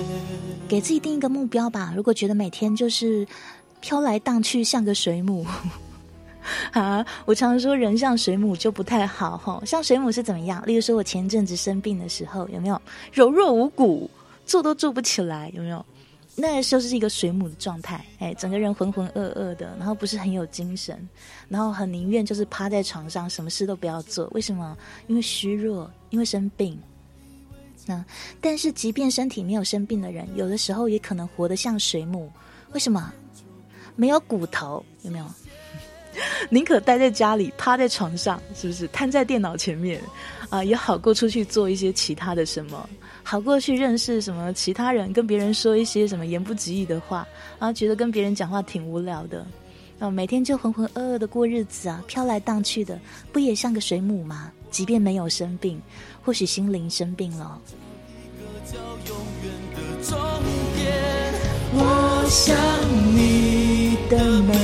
[0.67, 1.93] 给自己定一个目标吧。
[1.95, 3.25] 如果觉得每天就是
[3.79, 5.45] 飘来荡去，像个水母。
[6.71, 9.61] 啊，我常说人像水母就不太好哈。
[9.65, 10.63] 像水母是怎么样？
[10.65, 12.81] 例如说，我前阵子生病的时候，有没有
[13.11, 14.09] 柔弱无骨，
[14.45, 15.85] 坐都坐不起来，有没有？
[16.39, 20.95] 那时候是一个水母的状态，哎，整个人浑浑噩噩的，然后不是很有精神，
[21.49, 24.29] 然后很宁愿就是趴在床上，什么事都不要做。
[24.33, 24.77] 为什么？
[25.07, 26.79] 因为虚弱，因为生病。
[27.87, 28.05] 那
[28.39, 32.31] 但是，即便身体没有生病的人，有的时候也可能活得像水母。
[32.73, 33.11] 为什么？
[33.95, 35.25] 没有骨头，有没有？
[36.51, 39.99] 宁可待在家里，趴在床上，是不是瘫在电脑前面
[40.49, 42.87] 啊，也好过出去做一些其他的什么，
[43.29, 47.27] 好过去认识什么其他人，跟别人说一些什么言不及义的话，
[47.59, 49.45] 然后觉得跟别人讲话挺无聊的，
[49.99, 52.97] 啊，每天就浑浑噩噩的过日子啊，飘来荡去的，
[53.33, 54.49] 不也像个水母吗？
[54.71, 55.81] 即便没有生病，
[56.23, 57.59] 或许心灵生病了。
[61.73, 62.55] 我想
[63.13, 64.55] 你的每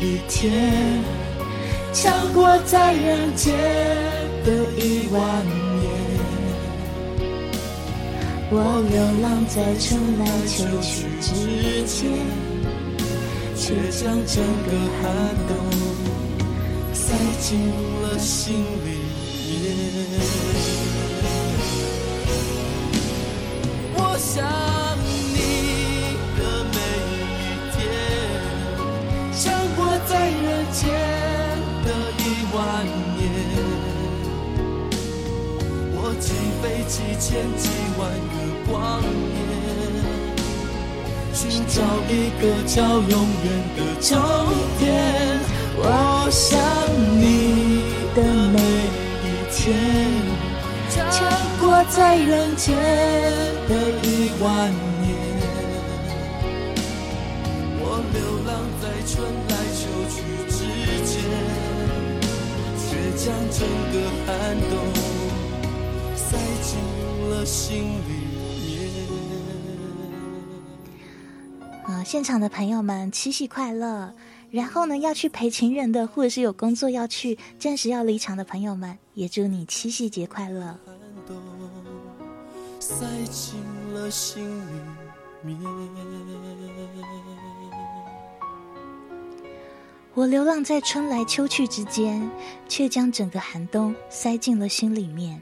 [0.00, 1.04] 一天，
[1.92, 3.54] 强过在人间
[4.46, 5.67] 的一万。
[8.50, 8.56] 我
[8.90, 11.28] 流浪在春来秋去之
[11.84, 12.08] 间，
[13.54, 15.04] 却将整个寒
[15.46, 15.50] 冬
[16.94, 17.46] 塞进
[18.00, 18.88] 了心里
[19.52, 19.62] 面。
[23.94, 24.34] 我想
[25.34, 25.36] 你
[26.38, 26.40] 的
[26.72, 26.76] 每
[27.36, 27.38] 一
[27.76, 27.78] 天，
[29.30, 29.44] 像
[29.76, 30.42] 过在人
[30.72, 30.80] 间
[31.84, 31.86] 的
[32.16, 32.20] 一
[32.54, 32.56] 万
[33.18, 33.47] 年。
[36.10, 36.32] 我起
[36.62, 38.34] 飞几千几万个
[38.66, 39.36] 光年，
[41.34, 41.76] 寻找
[42.08, 43.12] 一个叫永
[43.44, 43.46] 远
[43.76, 44.08] 的终
[44.78, 44.80] 点。
[45.76, 45.84] 我
[46.30, 46.48] 想
[47.20, 47.22] 你
[48.14, 48.56] 的每
[49.22, 49.76] 一天，
[50.88, 51.28] 强
[51.60, 52.74] 过在人间
[53.68, 53.70] 的
[54.02, 55.12] 一万年。
[57.80, 58.50] 我流浪
[58.80, 59.12] 在春
[59.50, 60.16] 来秋去
[60.48, 60.56] 之
[61.04, 61.20] 间，
[62.80, 63.60] 却将整
[63.92, 63.94] 个
[64.24, 64.26] 寒
[64.70, 64.72] 冬
[67.48, 68.76] 心里面。
[71.84, 74.12] 啊，现场的朋友们，七夕快乐！
[74.50, 80.78] 然后呢，要去陪情人的，或者是有工作要去、暂时要离场的朋友们，也祝你七夕节快乐。
[80.84, 80.94] 寒
[81.26, 81.36] 冬
[82.78, 83.58] 塞进
[83.94, 84.72] 了心里
[85.42, 85.58] 面。
[90.14, 92.30] 我流浪在春来秋去之间，
[92.68, 95.40] 却将整个寒冬塞进了心里面。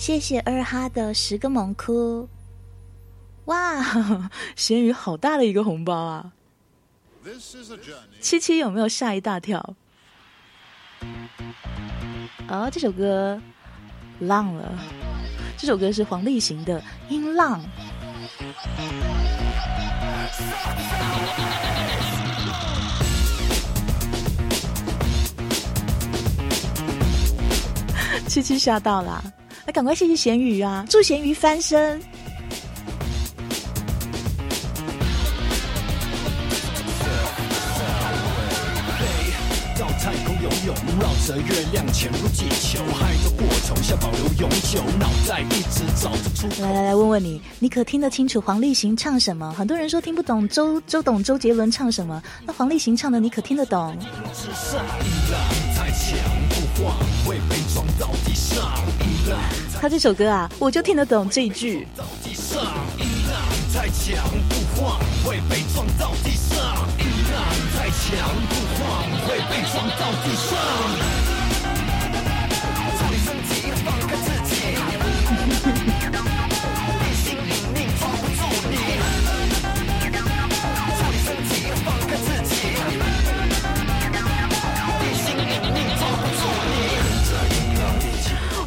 [0.00, 2.26] 谢谢二哈的十个萌哭，
[3.44, 3.84] 哇，
[4.56, 6.32] 咸鱼好大的一个红包啊！
[8.18, 9.74] 七七有没有吓一大跳？
[12.48, 13.38] 哦，这首歌
[14.20, 14.72] 浪了，
[15.58, 16.80] 这首歌是黄立行的
[17.10, 17.60] 《音浪》。
[28.26, 29.22] 七七吓到了，
[29.66, 30.84] 那赶快谢谢咸鱼啊！
[30.88, 32.00] 祝咸鱼翻身。
[39.78, 46.62] 到太空游泳，绕着月亮潜入地球，害得过程想保留永久，脑袋一直找着出。
[46.62, 49.50] 来来来，问问你，你可听得清楚黄立行唱什么？
[49.56, 53.96] 很多人说听不懂周周董周杰伦唱什么，那黄立行唱的你可听得懂？
[57.30, 58.58] 会被撞到地上。
[59.80, 61.86] 他这首歌啊，我就听得懂这一句。
[61.96, 62.60] 到地上，
[62.98, 63.40] 一浪
[63.72, 66.58] 太强不晃，会被撞到地上。
[66.98, 67.40] 一浪
[67.78, 71.19] 太强不晃，会被撞到地上。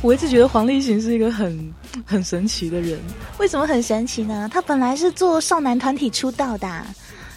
[0.04, 1.74] 我一直觉得黄立行是一个很
[2.06, 3.00] 很神奇的人。
[3.40, 4.50] 为什么很神奇呢？
[4.52, 6.86] 他本来是做少男团体出道的、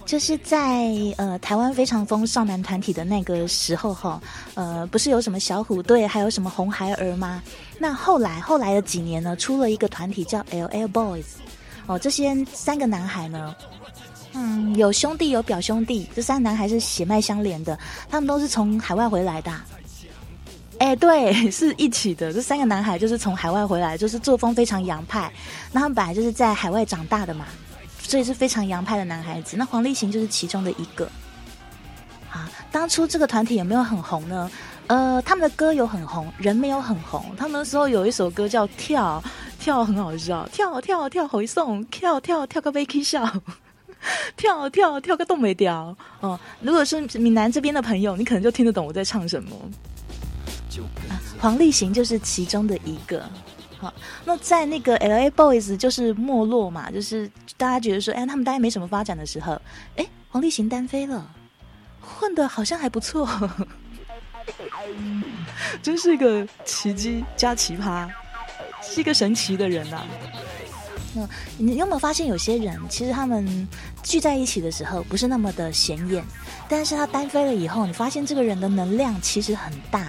[0.04, 4.20] 就是在呃台湾非常疯少男团体的那个时候哈，
[4.54, 7.40] 呃不是有什么小虎队，还有什么红孩儿吗？
[7.78, 11.24] 那后来后来的几年呢，出了一个团体叫 L L Boys，
[11.86, 13.54] 哦，这些三个男孩呢，
[14.32, 17.78] 嗯，有兄弟有表兄弟，这三个男孩是血脉相连的，
[18.10, 19.52] 他们都是从海外回来的。
[20.78, 22.32] 哎，对， 是一起的。
[22.32, 25.32] 这三个男孩就是从海外回来，就是作风非常洋派。
[25.72, 27.46] 那他们本来就是在海外长大的嘛，
[27.98, 29.56] 所以是非常洋派的男孩子。
[29.56, 31.08] 那黄立行就是其中的一个。
[32.30, 34.50] 啊，当初这个团体有没有很红呢？
[34.88, 37.24] 呃，他们的歌有很红，人没有很红。
[37.36, 39.22] 他们那时候有一首歌叫《跳
[39.58, 43.26] 跳》，很好笑，跳跳跳回送，跳跳跳个 Vicky 笑。
[44.36, 46.38] 跳跳跳个东北调哦！
[46.60, 49.50] 如果是闽南这边的朋友，你可能就听得懂我在唱什么。
[51.38, 53.28] 黄立行就是其中的一个。
[53.78, 53.92] 好，
[54.24, 59.60] 那在那个 L A Boys 就是没落嘛，就是大家觉得说，哎，他们大概没什么发展的时候，
[59.96, 61.30] 哎，黄立行单飞了，
[62.00, 63.28] 混的好像还不错，
[65.82, 68.08] 真是一个奇迹加奇葩，
[68.80, 70.02] 是一个神奇的人呐、
[71.16, 73.68] 嗯，你有没有发现有些人其实他们
[74.02, 76.24] 聚在一起的时候不是那么的显眼，
[76.66, 80.08] 但是他单飞了以后，你发现这个人的能量其实很大。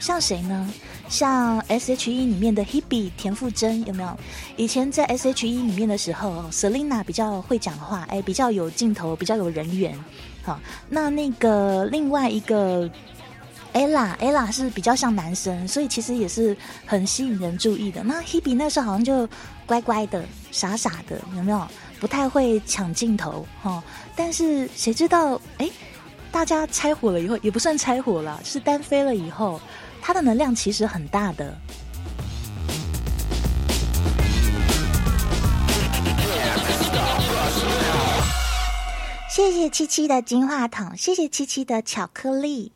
[0.00, 0.72] 像谁呢？
[1.08, 4.18] 像 S.H.E 里面的 Hebe 田馥甄有没有？
[4.56, 9.98] 以前在 S.H.E 里面的时候，Selina 比较会讲话，哎，比较有镜头，比较有人缘。
[10.42, 12.88] 好，那那个另外一个
[13.72, 18.02] Ella Ella 是比较像男生，所以其实也是很吸引人注意的。
[18.02, 19.28] 那 Hebe 那时候好像就
[19.66, 21.66] 乖乖的、傻傻的，有没有？
[21.98, 23.82] 不太会抢镜头哈。
[24.14, 25.68] 但是谁知道，哎，
[26.30, 29.58] 大家拆火了以后，也不算拆火了，是单飞了以后。
[30.08, 31.54] 它的能量其实很大的。
[39.28, 42.72] 谢谢七七的金话筒，谢谢七七的巧克力。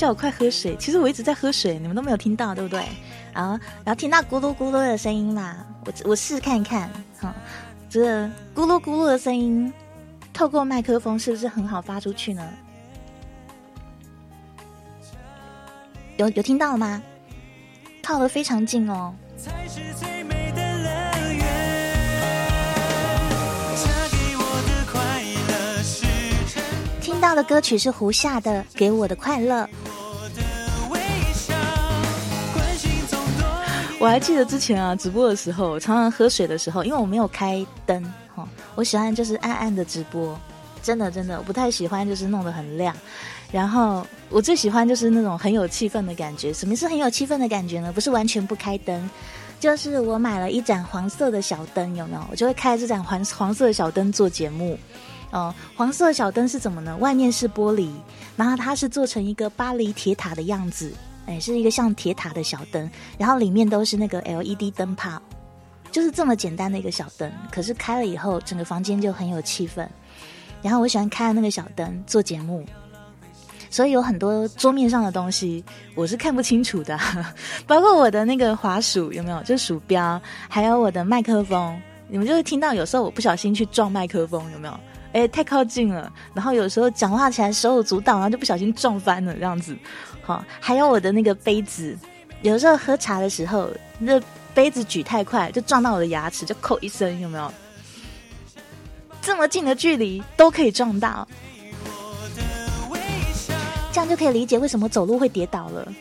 [0.00, 2.80] 叫我快喝水，其实我一直在喝水，你们都没有听到，对不对？
[3.34, 6.90] 啊，然后听到咕噜咕噜的声音嘛，我我试看看
[7.20, 7.34] 看，哈，
[7.90, 8.24] 这
[8.54, 9.70] 咕噜咕噜的声音，
[10.32, 12.48] 透过麦克风是不是很好发出去呢？
[16.16, 17.02] 有有听到了吗？
[18.02, 19.14] 靠得非常近哦。
[19.36, 20.88] 才是最美的乐
[21.34, 21.44] 园。
[23.76, 25.22] 嫁给我的快
[25.52, 26.06] 乐是
[26.54, 26.64] 真
[27.02, 29.64] 听到的歌曲是胡夏的《给我的快乐》。
[34.00, 38.02] 我还记得之前啊，直播的时候，常常喝水的时候，因为我没有开灯，
[38.34, 40.40] 哈、我喜欢就是暗暗的直播，
[40.82, 42.96] 真的真的，我不太喜欢就是弄得很亮。
[43.52, 46.50] 然后我最喜欢就是那种很有气氛的感觉。
[46.50, 47.92] 什么是很有气氛的感觉呢？
[47.92, 49.10] 不是完全不开灯，
[49.60, 52.26] 就是我买了一盏黄色的小灯，有没有？
[52.30, 54.78] 我就会开这盏黄黄色的小灯做节目。
[55.30, 56.96] 哦，黄色小灯是怎么呢？
[56.96, 57.90] 外面是玻璃，
[58.34, 60.90] 然后它是做成一个巴黎铁塔的样子，
[61.30, 65.22] 哎，是一个像铁塔的小灯，然后里面都是那个 LED 灯泡，
[65.92, 67.30] 就是这么简单的一个小灯。
[67.52, 69.86] 可是开了以后，整个房间就很有气氛。
[70.60, 72.66] 然后我喜欢开那个小灯做节目，
[73.70, 75.64] 所以有很多桌面上的东西
[75.94, 76.98] 我是看不清楚的，
[77.64, 84.74] 包括我的那个滑鼠有没有，就鼠标，还有我的麦克风，你们就会听到有时候我不小心去撞麦克风，有没有？
[85.12, 89.76] 哎，太靠近了，然后有时候讲话起来手舞足蹈，然后就不小心撞翻了这样子。
[90.22, 91.96] 好，还有我的那个杯子，
[92.42, 94.20] 有时候喝茶的时候，那
[94.54, 97.52] 杯子举太快，就撞到我的牙齿，就扣一声，有没有？
[99.20, 101.26] 这么近的距离都可以撞到，
[103.92, 105.92] 这样就可以理解为什么走路会跌倒了。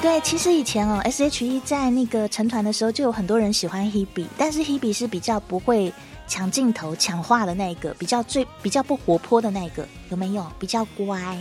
[0.00, 5.92] 对，其实以前哦，S.H.E 在那个成团的时候，就有很多人喜欢 Hebe，但是 Hebe 是比较不会
[6.28, 10.46] 抢镜头、抢话的那一个，比较最比较不活泼的那一个，有没有？
[10.56, 11.36] 比较乖。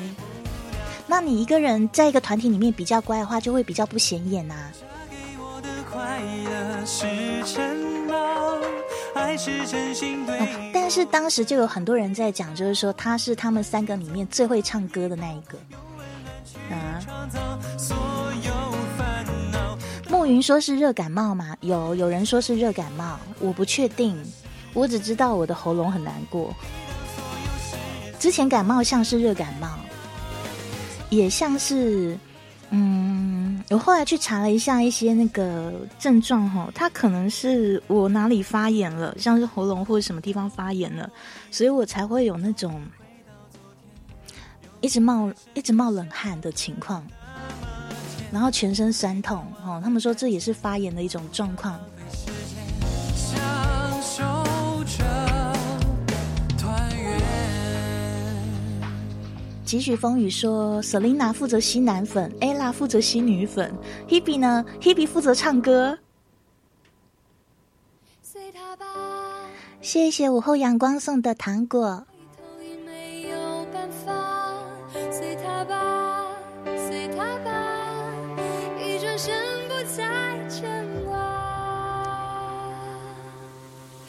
[1.05, 4.55] 那你一个人在一个团体里面比较乖的话，就会比较不显眼呐。
[10.73, 15.57] 但是当时就有很多人在讲，就是说他是他们三个里面最会唱歌的那一个。
[20.27, 21.55] 云说是热感冒吗？
[21.61, 24.15] 有有人说是热感冒，我不确定，
[24.73, 26.53] 我只知道我的喉咙很难过。
[28.19, 29.67] 之前感冒像是热感冒，
[31.09, 32.17] 也像是，
[32.71, 41.09] 嗯，我后来去查了一下一些那个症状哈，它可能是我哪里发炎了，像是喉咙或者什么地方发炎了，
[41.51, 42.81] 所以我才会有那种。
[44.79, 47.03] 一直冒一直冒冷汗的情况，
[48.31, 51.79] 然后全身酸痛哦，他们说这也是发炎的一种状况。
[59.65, 63.73] 几许风雨说，Selina 负责吸男粉，Ella 负责吸女粉
[64.07, 65.99] ，Hebe 呢？Hebe 负责唱歌。
[69.81, 72.07] 谢谢午后阳光送的糖果。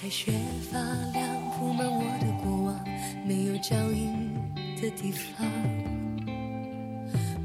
[0.08, 0.32] 雪
[0.70, 0.78] 发
[1.12, 2.84] 亮铺满我的过往，
[3.26, 4.34] 没有脚印
[4.80, 5.46] 的地方。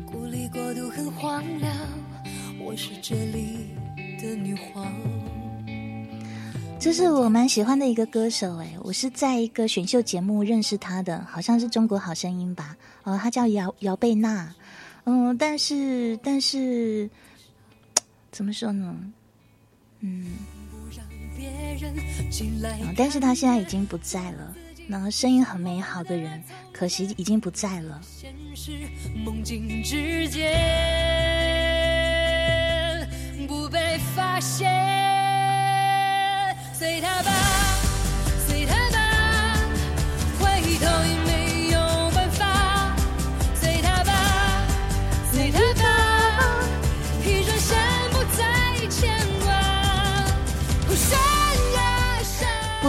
[0.05, 1.75] 孤立国度很荒凉，
[2.61, 3.69] 我是这里
[4.19, 4.91] 的女皇。
[6.79, 12.77] 这是我蛮喜欢的一个歌手哎，我是在一个选秀节目认识他的，好像是中国好声音吧？
[13.03, 14.53] 哦，他叫姚姚贝娜。
[15.05, 17.09] 嗯，但是但是
[18.31, 18.95] 怎么说呢？
[19.99, 20.27] 嗯。
[22.95, 24.53] 但是他现在已经不在了，
[24.87, 28.01] 那个声音很美好的人，可惜已经不在了。
[33.47, 34.69] 不被发现，
[36.73, 37.31] 随他吧，
[38.47, 39.59] 随他吧，
[40.39, 40.87] 回头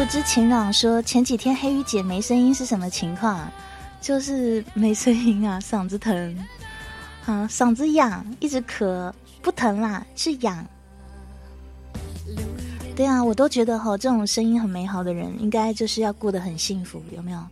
[0.05, 3.51] 不知晴朗说前几天黑鱼姐没声音是什么情况？
[4.03, 6.37] 就是没声音啊，嗓子疼，
[7.25, 10.63] 啊，嗓子痒，一直咳，不疼啦，是痒。
[12.95, 17.43] 对啊，我都觉得哈，这种声音很美好的人，应该就是要过得很幸福，有没有？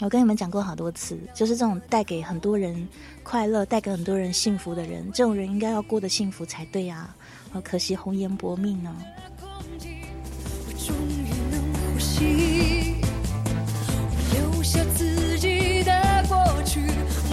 [0.00, 2.88] 我跟你们讲过好多次，就是这种带给很多人
[3.22, 7.14] 快乐、带给很多人幸福的人，这种人应该要过得幸福才对啊！
[7.52, 8.96] 好可惜红颜薄命呢。
[14.32, 16.80] 留下自己的过去，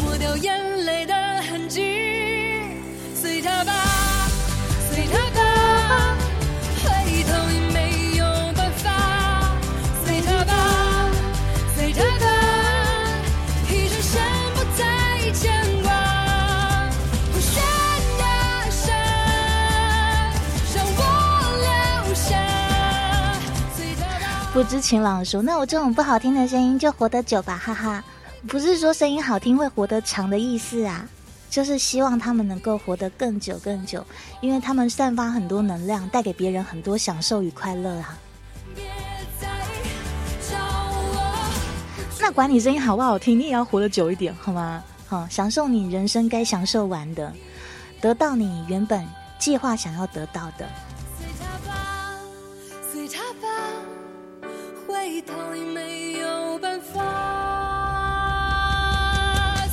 [0.02, 1.14] 抹掉眼泪的
[1.50, 1.82] 痕迹，
[24.54, 28.04] 不知情朗说：“那我这种不好听的声音就活得久吧，哈哈，
[28.50, 31.08] 不是说声音好听会活得长的意思啊。”
[31.50, 34.06] 就是希望他们能够活得更久更久，
[34.42, 38.18] 因为他们散发很多能量，带给别人很多享受与快乐啊。
[42.20, 44.84] 那管你声音好不好听，你也要活得久一点，好吗？
[45.08, 47.34] 好，享受你人生该享受完的，
[48.02, 49.06] 得到你原本
[49.40, 50.68] 计划想要得到的。
[55.74, 57.02] 没有办法。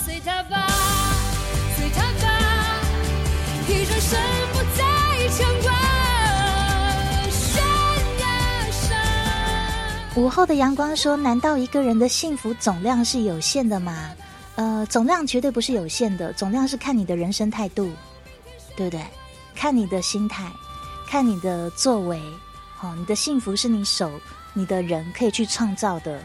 [0.05, 0.67] 随他吧，
[1.77, 2.27] 随他吧，
[3.69, 4.19] 一转身
[4.53, 5.73] 不再牵挂。
[10.17, 14.11] 午后的阳光说：“难道一个人的幸福总量是有限的吗？
[14.57, 17.93] 呃，总量绝对不是有限的，总量是看你的人生态度，
[18.77, 19.05] 对不对？
[19.55, 20.51] 看你的心态，
[21.07, 22.21] 看你的作为。
[22.81, 24.11] 哦，你的幸福是你手，
[24.59, 26.21] 你的人可以去创造的。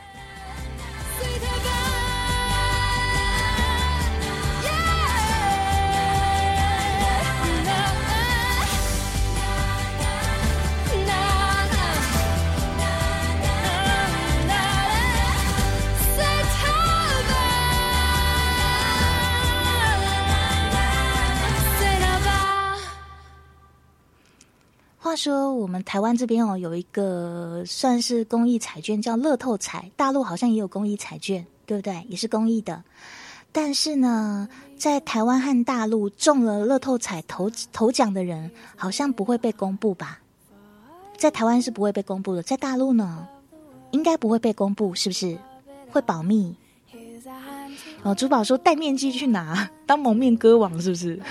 [25.13, 29.91] 话说，我们台湾这边哦，有一个算是公益彩券，叫乐透彩。
[29.95, 32.03] 大陆好像也有公益彩券，对不对？
[32.09, 32.83] 也是公益的。
[33.51, 40.17] 但是呢，在台湾和大陆中了乐透彩头头奖的人，好像不会被公布吧？
[41.15, 43.27] 在台湾是不会被公布的，在大陆呢，
[43.91, 45.37] 应该不会被公布，是不是？
[45.91, 46.55] 会保密。
[48.01, 51.21] 哦，珠宝说戴面具去拿，当蒙面歌王是不是？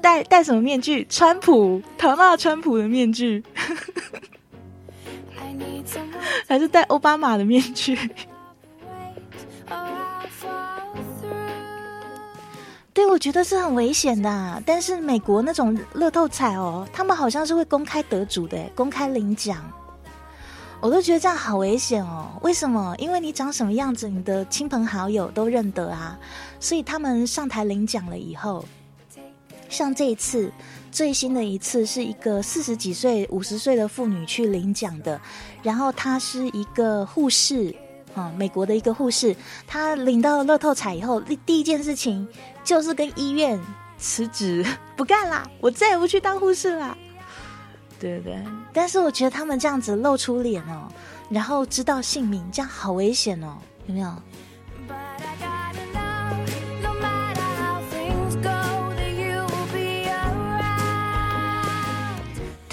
[0.00, 1.04] 戴戴什么面具？
[1.10, 3.42] 川普，唐纳川普的面具，
[6.46, 7.98] 还是戴奥巴马的面具？
[12.94, 14.62] 对，我觉得是很危险的啊。
[14.64, 19.62] 但是美国那种乐透彩哦，他们好像是会公开得主的，公开领奖。
[20.80, 22.28] 我都觉得这样好危险哦。
[22.42, 22.94] 为什么？
[22.98, 26.18] 因为你长什么样子，你的亲朋好友都认得啊。
[26.58, 28.64] 所以他们上台领奖了以后，
[29.68, 30.52] 像这一次
[30.90, 35.20] 最新的一次是一个四十几岁、五十岁的妇女去领奖的，
[35.62, 37.74] 然后她是一个护士。
[38.14, 39.36] 啊、美国的一个护士，
[39.66, 42.26] 她领到乐透彩以后，第第一件事情
[42.64, 43.60] 就是跟医院
[43.98, 44.64] 辞职，
[44.96, 46.96] 不干啦，我再也不去当护士啦。
[48.00, 50.88] 对对对，但是我觉得他们这样子露出脸哦，
[51.28, 54.10] 然后知道姓名，这样好危险哦，有没有？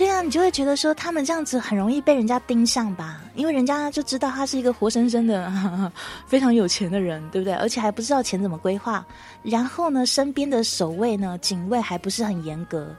[0.03, 5.49] 对啊，你就会觉得说他们这样子很容易被人家盯上吧，因为人家就知道他是一个活生生的
[6.27, 7.53] 非常有钱的人，对不对？
[7.53, 9.05] 而且还不知道钱怎么规划，
[9.43, 12.93] 然后呢，身边的守卫呢、警卫还不是很严格，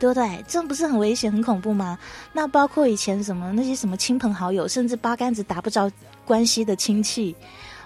[0.00, 0.44] 对不对？
[0.48, 1.96] 这不是很危险、很恐怖吗？
[2.32, 5.88] 那包括以前什么那些什么亲朋好友，甚至八竿子打不着
[6.26, 7.36] 关系的亲戚。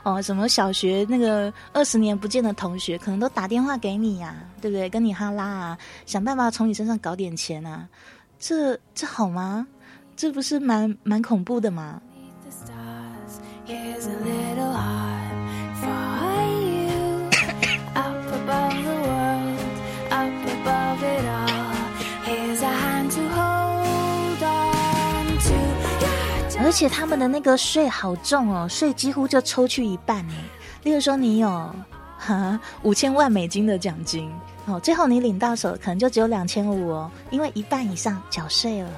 [0.03, 4.89] 哦，什么小学那个二十年不见的同学，可能都打电话给你呀、对不对？
[4.89, 7.87] 跟你哈拉啊，想办法从你身上搞点钱啊，
[8.45, 9.65] 这这好吗？
[10.17, 12.03] 这不是蛮蛮恐怖的吗.
[26.65, 30.35] 而且他们的那个税好重哦，税几乎就抽去一半哎。
[30.83, 31.73] 例如说你有
[32.19, 34.29] 哈五千万美金的奖金
[34.67, 38.91] 哦，最后你领到手可能就只有两千五哦，因为一半以上缴税了，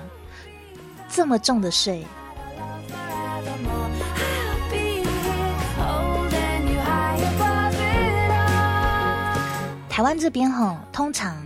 [1.08, 2.04] 这么重的税。
[9.88, 11.36] 台湾这边哈，通常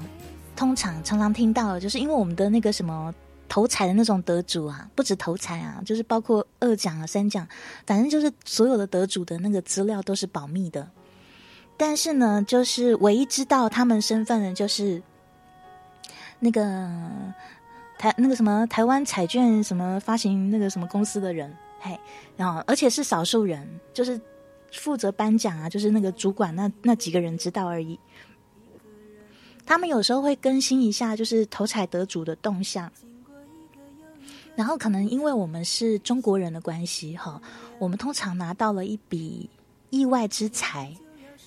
[0.56, 3.14] 通常常常听到，就是因为我们的那个什么
[3.48, 7.46] 头彩的那种得主啊，不止头彩啊，就是包括二奖啊、三奖，
[7.86, 10.88] 反正就是所有的得主的那个资料都是保密的。
[11.78, 15.00] 但是呢，就是唯一知道他们身份的，就是
[16.40, 16.90] 那个
[17.96, 21.98] 台那个什么台湾彩券什么发行那个什么公司的人，嘿，
[22.36, 24.20] 然后而且是少数人，就是
[24.72, 27.98] 负责颁奖啊，就是那个主管那那几个人知道而已。
[29.64, 32.90] 他们有时候会更新一下，就是头彩得主的动向。
[34.56, 37.40] 然后可能因为我们是中国人的关系，哈，
[37.78, 39.48] 我们通常拿到了一笔
[39.90, 40.92] 意外之财，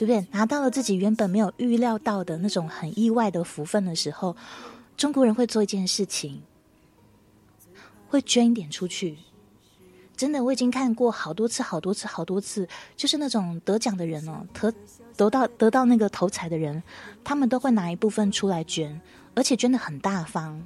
[0.01, 0.25] 对不对？
[0.31, 4.35] 拿到了自己原本没有预料到的那种很意外的福分的时候，
[4.97, 6.41] 中国人会做一件事情，
[8.09, 9.19] 会捐一点出去。
[10.17, 14.73] 真的我已经看过好多次、好多次、好多次，就是那种得奖的人哦，得
[15.15, 16.81] 得到得到那个头彩的人，
[17.23, 18.99] 他们都会拿一部分出来捐，
[19.35, 20.59] 而且捐的很大方。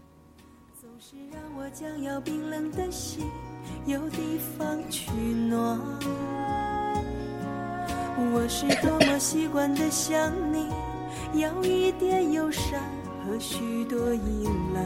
[0.80, 3.26] 总是让我将要冰冷的心
[3.86, 6.64] 有地方取暖。
[8.18, 10.70] 我是多么习惯的想你，
[11.34, 12.80] 要一点忧伤
[13.26, 14.82] 和许多依赖，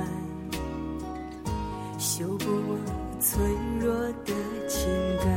[2.00, 2.78] 修补我
[3.20, 3.40] 脆
[3.80, 3.94] 弱
[4.26, 4.34] 的
[4.68, 4.90] 情
[5.24, 5.30] 感。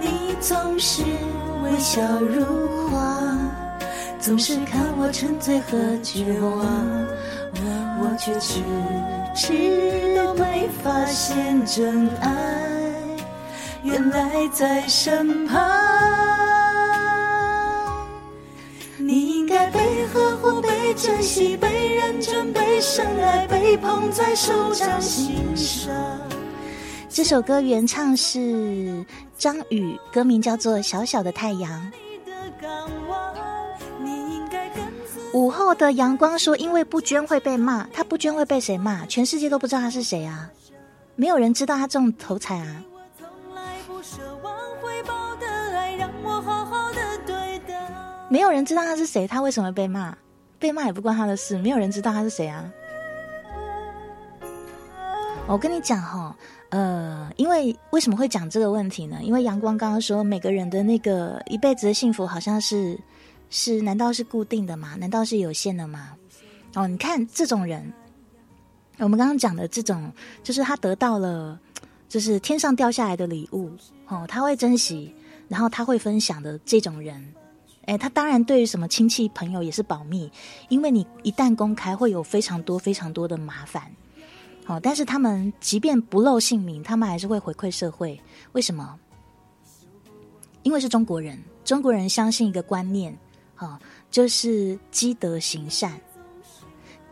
[0.00, 1.02] 你总是
[1.64, 2.44] 微笑如
[2.88, 3.22] 花，
[4.20, 6.60] 总是看我沉醉和绝望，
[8.00, 8.60] 我却迟
[9.34, 13.01] 迟都没发现真爱。
[13.82, 15.60] 原来在身旁，
[18.96, 25.92] 你应该被呵护、被珍惜、被认真、被深爱、被捧在手掌心上。
[27.08, 29.04] 这首歌原唱是
[29.36, 31.92] 张宇，歌名叫做《小小的太阳》。
[35.32, 39.04] 午后的阳光说：“因为不捐会被骂，他不捐会被谁骂？
[39.06, 40.48] 全世界都不知道他是谁啊！
[41.16, 42.82] 没有人知道他中头彩啊！
[48.32, 50.16] 没有人知道他是谁，他为什么被骂？
[50.58, 52.64] 被骂也不关他的事，没有人知道他是谁啊！
[55.46, 56.34] 我跟你讲哈，
[56.70, 59.18] 呃，因为为什么会讲这个问题呢？
[59.22, 62.98] 因为阳光刚刚说每个人的那个一辈子的幸福好像是
[63.50, 64.96] 是，难道是固定的吗？
[64.98, 66.12] 难道是有限的吗？
[66.74, 67.92] 哦，你看这种人，
[68.96, 70.10] 我们刚刚讲的这种，
[70.42, 71.60] 就是他得到了，
[72.08, 73.70] 就是天上掉下来的礼物，
[74.08, 75.14] 哦，他会珍惜，
[75.48, 77.22] 然后他会分享的这种人，
[77.86, 80.30] 哎，他当然对于什么亲戚朋友也是保密，
[80.68, 83.90] 因为你一旦公开，会有非常多非常多的麻烦。
[84.64, 88.20] 好、但是他们即便不露姓名，他们还是会回馈社会。
[88.52, 88.98] 为什么？
[90.62, 93.18] 因为是中国人，中国人相信一个观念，
[93.56, 93.76] 好、
[94.12, 96.00] 就是积德行善，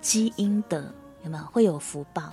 [0.01, 0.95] 积阴德，
[1.25, 2.33] 有没有会有福报？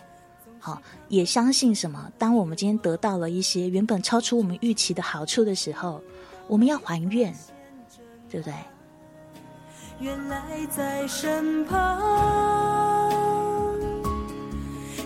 [0.59, 0.79] 好，
[1.09, 2.11] 也相信什么？
[2.19, 5.99] 当我们今天得到了一些原本超出我们预期的好处的时候，
[6.47, 7.33] 我们要还愿，
[8.29, 8.53] 对不对？
[9.99, 10.37] 原来
[10.69, 11.99] 在身旁，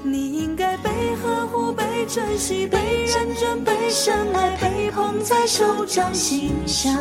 [0.03, 6.93] 你应该被呵护、被珍惜、被认真、被深爱、被捧在手掌心上，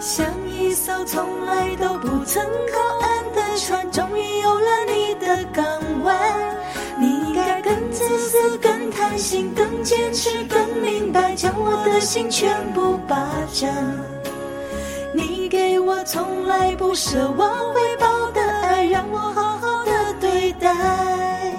[0.00, 5.64] 像一艘从来都不曾靠岸的船，终于有了你的港
[6.02, 6.56] 湾。
[6.98, 13.72] 你应该更自私、更贪心、更坚持、更明白，将我的心全部霸占。
[15.14, 21.54] 你给我从来不奢望回报的爱，让我好好的对待。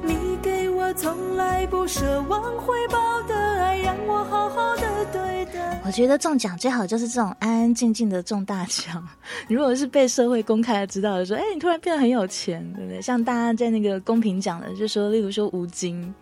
[0.00, 5.82] 你给我从来不奢望回报的爱，让我好好的对待。
[5.84, 9.04] 我觉得中奖最好就是这种安安静静的中大奖。
[9.48, 13.02] 如果是被社会公开的知道的说，哎，你突然变得很有钱，对不对？
[13.02, 16.14] 像大家在那个公平奖的，就说，例如说吴京，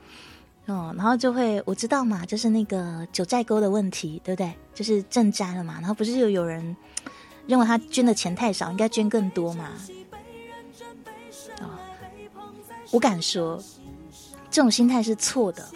[0.66, 4.52] 哦，然后就会我知道嘛，就是那个九寨沟的问题，对不对？
[4.72, 6.76] 就是赈灾了嘛，然后不是就有人
[7.46, 9.70] 认为他捐的钱太少，应该捐更多嘛？
[11.60, 11.68] 哦，
[12.90, 13.62] 我敢说，
[14.50, 15.68] 这种心态是错的。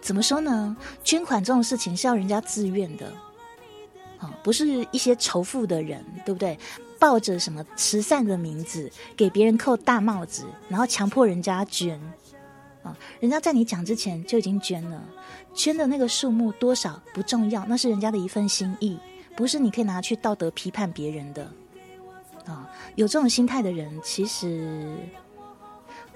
[0.00, 0.76] 怎么说呢？
[1.04, 3.12] 捐款这种事情是要人家自愿的，
[4.18, 6.58] 啊、不是一些仇富的人，对不对？
[6.98, 12.00] 抱着什么慈善的名字给别人扣大帽子，然后强迫人家捐，
[12.86, 15.02] 啊、人家在你讲之前就已经捐了，
[15.52, 18.96] 捐的那个数目多少不重要，那是人家的一份心意，
[19.36, 21.50] 不是你可以拿去道德批判别人的。
[22.44, 24.96] 啊、有这种心态的人，其实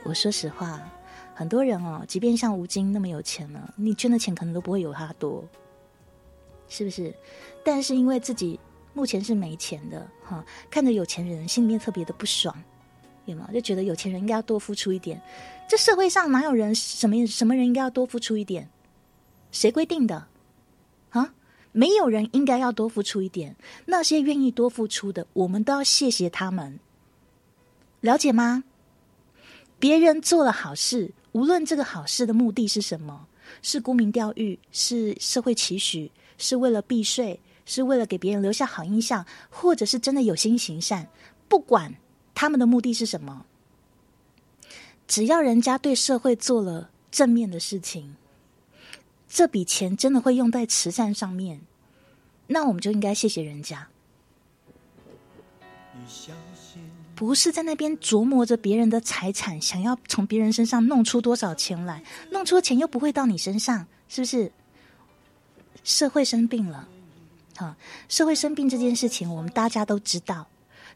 [0.04, 0.80] 我说实话，
[1.34, 5.44] 很多人哦，即便像吴京那么有钱了，你捐的钱可能都不会有他多，
[6.68, 7.12] 是不是？
[7.64, 8.60] 但是因为自己
[8.94, 12.54] 目前是没钱的，哈，看着有钱人心里面特别的不爽，
[13.24, 13.50] 有吗？
[13.52, 15.20] 就觉得有钱人应该要多付出一点。
[15.70, 18.68] 这社会上哪有人什么什么人应该要多付出一点？
[19.52, 20.26] 谁规定的？
[21.10, 21.32] 啊？
[21.70, 23.54] 没有人应该要多付出一点。
[23.86, 26.80] 那些愿意多付出的，我们都要谢谢他们。
[28.00, 28.64] 了解吗？
[29.78, 33.28] 别人做了好事，无论这个好事的目的是什么，
[33.62, 41.06] 是沽名钓誉，是社会期许，是为了避税，是为了给别人留下好印象，或者是真的有心行善，
[41.46, 41.94] 不管
[42.34, 43.46] 他们的目的是什么，
[45.10, 48.14] 只要人家对社会做了正面的事情，
[49.28, 51.62] 这笔钱真的会用在慈善上面，
[52.46, 53.88] 那我们就应该谢谢人家。
[57.16, 64.52] 不是在那边琢磨着别人的财产，想要从别人身上弄出多少钱来，弄出钱又不会到你身上，是不是？
[65.82, 66.86] 社会生病了，
[67.56, 67.74] 好，
[68.08, 70.46] 社会生病这件事情我们大家都知道，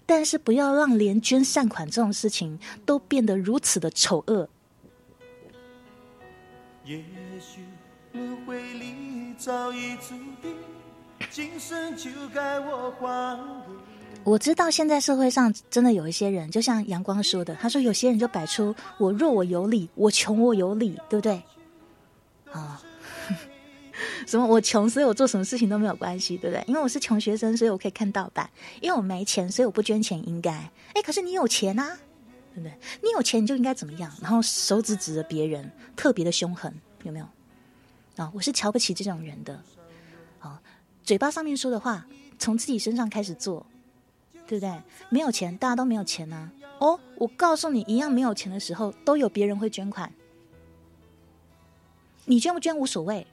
[0.06, 4.48] 但是不要让连捐善款这种事情都变得如此的丑恶。
[6.84, 7.02] 也
[7.40, 7.62] 许
[8.12, 10.54] 轮回里早已注定，
[11.30, 13.74] 今生就该我还给。
[14.22, 21.42] 我知道现在社会上真的有一些人，就像阳光说的，他说有些人就摆出我弱我有理，我穷我有理，对不对？
[22.52, 22.80] 啊，
[24.26, 26.64] 什么我穷，所以我做什么事情都没有关系，对不对？
[26.66, 28.46] 因为我是穷学生，所以我可以看盗版；
[28.80, 30.52] 因为我没钱，所以我不捐钱，应该。
[30.94, 31.98] 哎，可是你有钱啊，
[32.54, 32.72] 对不对？
[33.02, 34.12] 你有钱你就应该怎么样？
[34.20, 37.26] 然后手指指着别人，特别的凶狠，有没有？
[38.16, 39.60] 啊，我是瞧不起这种人的。
[40.38, 40.60] 啊，
[41.02, 42.06] 嘴巴上面说的话，
[42.38, 43.66] 从自己身上开始做。
[44.46, 44.78] 对不对？
[45.08, 46.50] 没有钱，大家都没有钱呐。
[46.78, 50.12] 哦，我告诉你，一样没有钱的时候，都有别人会捐款。
[52.26, 53.26] 你捐不捐无所谓，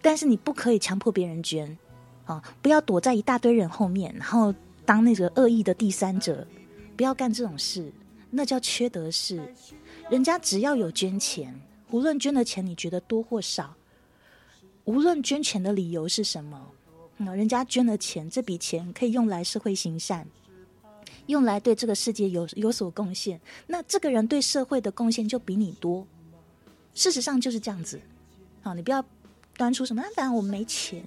[0.00, 1.76] 但是你不可以强迫别人捐
[2.24, 2.42] 啊！
[2.62, 6.46] 不要躲在一大堆人后面，然后当那个恶意的第三者，
[6.96, 7.92] 不要干这种事，
[8.30, 9.54] 那叫缺德事。
[10.10, 13.74] 人家只要有捐钱，无论捐的钱你觉得多或少，
[14.84, 16.70] 无论捐钱的理由是什么，
[17.16, 20.26] 那人家捐了钱，这笔钱可以用来社会行善。
[21.26, 26.06] 用来对这个世界有有所贡献，那这个人对社会的贡献就比你多。
[26.94, 28.00] 事实上就是这样子，
[28.62, 29.04] 好，你不要
[29.58, 31.02] 端出什么，反正我没钱，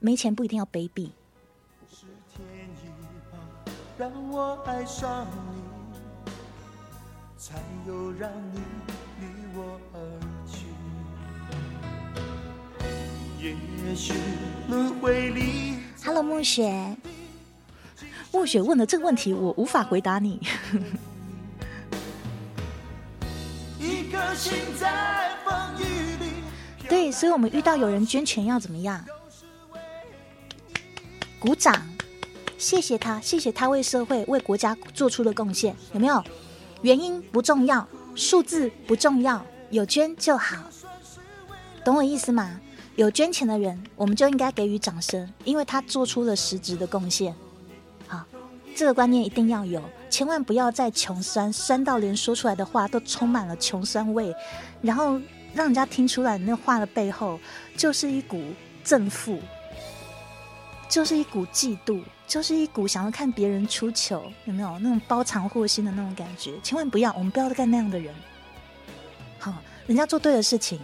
[0.00, 1.10] 没钱不一定要卑鄙。
[1.92, 2.42] 是天
[2.82, 2.88] 意
[3.30, 3.38] 吧，
[3.98, 5.26] 让我爱上
[6.24, 6.30] 你，
[7.36, 7.56] 才
[7.86, 8.60] 有让你
[9.20, 10.00] 离我而
[10.48, 10.64] 去。
[13.38, 14.14] 也许
[14.70, 15.80] 轮回里。
[16.02, 16.96] Hello，暮雪，
[18.32, 20.40] 暮雪问的这个问题我无法回答你。
[26.88, 29.04] 对，所以我们遇到有人捐钱要怎么样？
[31.38, 31.86] 鼓掌，
[32.56, 36.22] 谢谢他，谢谢他为社会、为国家做出的贡献，有没有？
[36.82, 40.56] 原因不重要，数字不重要，有捐就好，
[41.84, 42.60] 懂我意思吗？
[42.94, 47.34] 有捐钱的人，我们就应该给予掌声，因为他做出了实质的贡献。
[48.06, 48.24] 好，
[48.74, 49.82] 这个观念一定要有，
[50.16, 54.34] 千万不要再穷酸，酸到连说出来的话都充满了穷酸味，
[54.80, 55.20] 然后
[55.52, 57.38] 让人家听出来，那话的背后
[57.76, 58.42] 就是一股
[58.82, 59.38] 憎负，
[60.88, 66.58] 就是一股嫉妒，就是一股想要看别人出糗，有没有那种包藏祸心的那种感觉？
[66.62, 68.14] 千万不要，我们不要再干那样的人。
[69.38, 69.52] 好，
[69.86, 70.80] 人家做对的事情。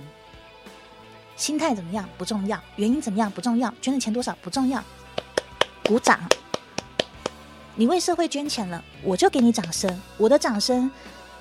[1.36, 4.84] 心态怎么样不重要，原因怎么样不重要，捐的钱多少不重要，
[5.86, 6.20] 鼓掌。
[7.74, 10.00] 你为社会捐钱了，我就给你掌声。
[10.18, 10.90] 我的掌声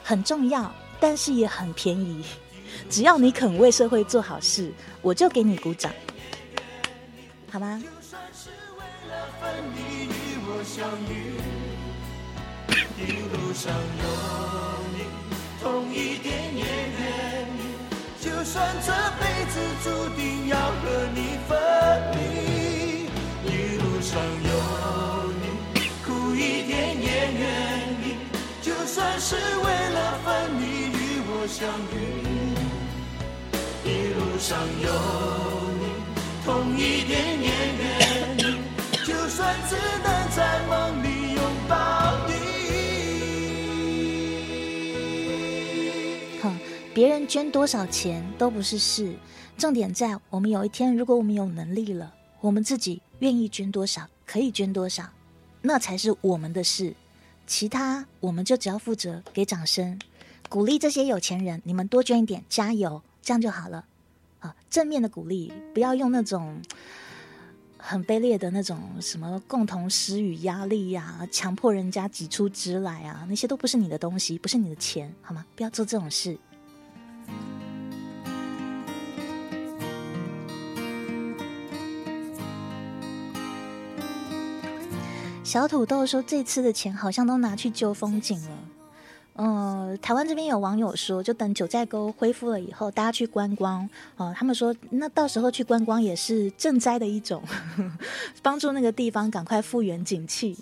[0.03, 2.23] 很重要，但是也很便宜。
[2.89, 4.71] 只要你肯为社会做好事，
[5.01, 5.91] 我就给你鼓掌，
[7.51, 7.83] 好吗？
[9.41, 10.09] 分离与
[10.47, 11.35] 我相遇，
[12.97, 12.99] 一
[13.33, 14.03] 路上有
[14.93, 14.97] 你，
[15.61, 15.63] 痛
[15.93, 17.03] 一点也愿
[17.57, 17.59] 意。
[18.21, 19.53] 就算这辈子
[19.83, 20.81] 注定要和
[21.13, 21.17] 你
[21.49, 21.51] 分
[22.15, 22.19] 离，
[23.51, 24.09] 一路上
[24.45, 24.50] 有，
[26.71, 27.43] 苦一点也愿
[28.01, 28.15] 意。
[28.61, 31.95] 就算是为了分离与我相遇，
[33.83, 34.87] 一路上有
[35.79, 35.83] 你，
[36.45, 37.11] 痛一点
[37.41, 37.83] 也愿
[38.37, 38.41] 意。
[39.05, 41.75] 就算只能在梦里拥抱
[42.27, 42.31] 你。
[46.41, 46.57] 哼，
[46.93, 49.13] 别人捐多少钱都不是事，
[49.57, 55.03] 重点在我们有一天，如果我们有能力了，我们自己愿意捐多少，可以捐多少，
[55.61, 56.95] 那才是我们的事。
[57.47, 59.99] 其他我们就只要负责给掌声，
[60.47, 63.85] 鼓励这些有钱人，你们多捐一点，加油，这样就好了。
[64.39, 66.61] 啊，正面的鼓励，不要用那种
[67.77, 75.45] 很卑劣的那种什么共同施与压力呀、强迫人家挤出汁来啊，那些都不是你的东西，不是你的钱，好吗？
[75.55, 76.37] 不要做这种事。
[85.51, 88.57] 小土豆说：“这次的钱好像都拿去救风景了。”
[89.35, 93.89] 嗯，台湾这边有网友说，就等九寨沟恢复了以后，大家去观光。
[94.15, 97.43] 哦、他们说，那到时候去观光也是赈灾的一种，
[98.41, 100.57] 帮助那个地方赶快复原景气。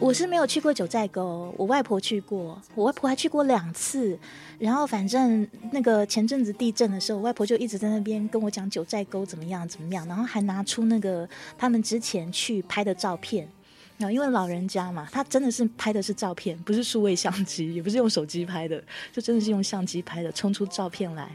[0.00, 4.16] 我是没有去过九寨沟，我外婆去过，我外婆还去过两次。
[4.58, 11.28] 然后反正那个前阵子地震的时候，我外婆就一直在那边跟我讲九寨沟怎么样怎么样，然后还拿出那个
[11.58, 13.48] 他们之前去拍的照片。
[13.96, 18.80] 然后因为老人家嘛，他真的是拍的是照片，不是数位相机，也不是用手机拍的，
[19.12, 21.28] 就真的是用相机拍的，冲出照片来。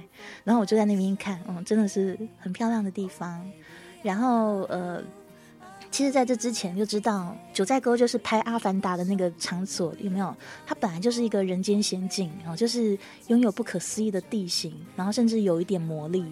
[0.46, 3.46] 然后我就在那边看，嗯，真的是很漂亮的地方。
[4.02, 5.04] 然后呃，
[5.94, 10.36] 其实在这之前就知道九寨沟就是拍《阿凡达》的那个场所，有没有？
[10.66, 16.26] 它本来就是一个人间仙境，然后就是拥有不可思议的地形，然后甚至有一点魔力。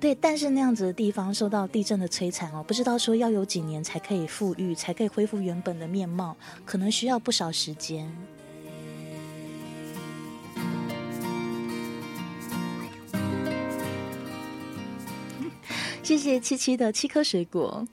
[0.00, 8.12] 对，但是那样子的地方受到地震的摧残哦，不知道说要有几年才可以复育，才可以恢复原本的面貌，可能需要不少时间。
[16.02, 17.86] 谢谢七七的七颗水果。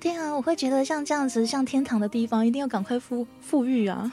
[0.00, 4.12] 对啊，我会觉得像这样子像天堂的地方，一定要赶快富富裕啊。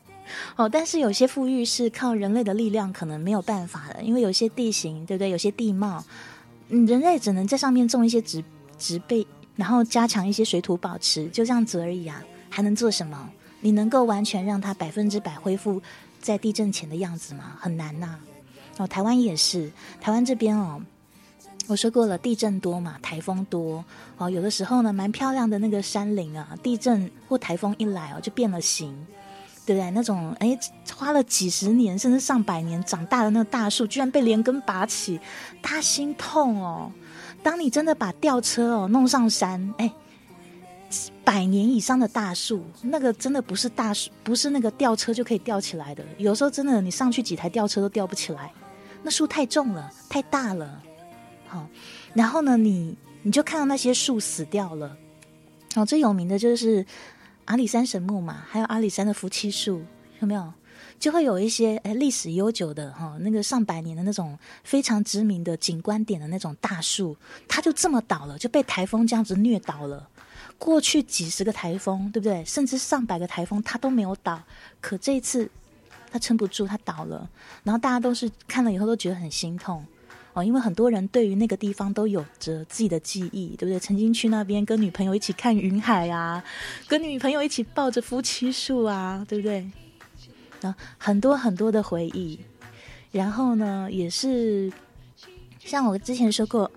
[0.56, 5.28] 哦，但是有些富裕是靠人类的力量可能没有办法的，因为有些地形，对不对？
[5.30, 6.02] 有些地貌，
[6.68, 8.42] 嗯，人类只能在上面种一些植
[8.78, 13.28] 植被，然后加强一些水土保持，就这样子而已啊，还能做什么？
[13.60, 15.82] 你能够完全让它百分之百恢复
[16.20, 17.56] 在地震前的样子吗？
[17.60, 18.18] 很难呐。
[18.78, 19.70] 哦，台湾也是，
[20.00, 20.80] 台湾这边哦，
[21.66, 23.84] 我说过了，地震多嘛，台风多
[24.18, 28.94] 哦，有的时候呢，蛮漂亮的那个山林啊，地震或台风一来哦，就变了形。
[29.66, 29.90] 对不对？
[29.92, 30.58] 那种哎，
[30.94, 35.18] 花了几十年甚至上百年长大的那个大树，居然被连根拔起，
[35.62, 36.92] 他心痛哦。
[37.42, 39.90] 当你真的把吊车哦弄上山，哎，
[41.24, 46.04] 百年以上的大树，那个真的不是大树，不是那个吊车就可以吊起来的。
[46.18, 48.52] 有时候真的，你上去几台吊车都吊不起来，
[49.02, 50.78] 那树太重了，太大了。
[51.54, 51.68] 好，
[52.14, 54.96] 然后呢，你你就看到那些树死掉了。
[55.76, 56.84] 哦，最有名的就是。
[57.46, 59.84] 阿里山神木嘛，还有阿里山的夫妻树，
[60.20, 60.50] 有没有？
[60.98, 67.14] 就会有一些诶历史悠久的哈，那个上百年的那种非常知名的景观点的那种大树，
[67.46, 70.08] 它就这么倒了，就被台风这样子虐倒了。
[70.56, 72.42] 过去几十个台风，对不对？
[72.46, 74.42] 甚至上百个台风，它都没有倒，
[74.80, 75.50] 可这一次
[76.10, 77.28] 它撑不住，它倒了。
[77.62, 79.84] 然后大家都是看了以后都觉得很心痛。
[80.34, 83.78] 哦，因为很多人对于那个地方都有着自己的记忆，对不对？
[83.78, 86.42] 曾经去那边跟女朋友一起看云海啊，
[86.88, 89.64] 跟女朋友一起抱着夫妻树啊，对不对？
[90.62, 92.38] 啊，很多很多的回忆。
[93.12, 94.72] 然后呢，也是
[95.60, 96.68] 像我之前说过，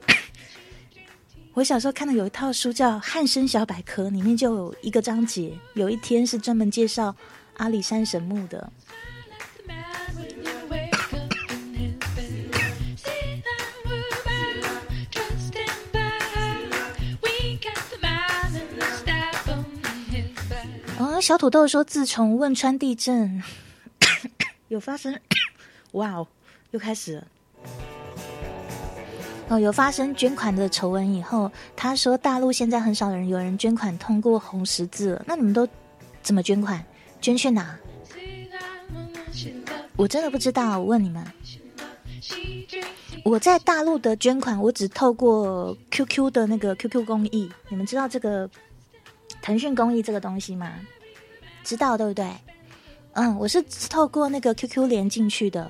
[1.53, 7.15] 我小时候看的有一套书叫《汉生小百科》，里面就有一个章节，有一天是专门介绍
[7.55, 8.71] 阿里山神木的。
[21.21, 23.41] 小土豆说：“自从汶川地震
[24.67, 25.19] 有发生，
[25.93, 26.27] 哇哦，
[26.71, 27.27] 又开始了
[29.47, 35.23] 哦，有发生捐款的丑闻以后，他说大陆现在很少人有人捐款通过红十字了。
[35.25, 35.67] 那你们都
[36.21, 36.83] 怎么捐款？
[37.19, 37.77] 捐去哪？
[39.95, 40.79] 我真的不知道。
[40.79, 41.25] 我问你们，
[43.23, 47.49] 我在大陆的捐款，我只透过 QQ 的那个 QQ 公益。
[47.69, 48.49] 你们知道这个
[49.41, 50.73] 腾讯公益这个东西吗？”
[51.67, 52.25] 知道对不对？
[53.11, 55.69] 嗯，我是透过那个 QQ 连进去的。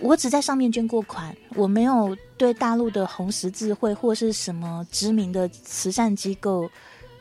[0.00, 6.68] 我只在上面捐过款，我没有对大陆的红十字会或是什么知名的慈善机构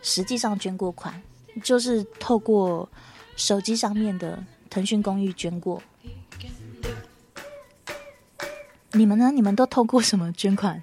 [0.02, 1.22] 实际上捐过款，
[1.64, 2.90] 就是透过
[3.36, 5.80] 手机上面的腾讯公益捐过。
[8.94, 9.30] 你们呢？
[9.32, 10.82] 你们都透过什么捐款？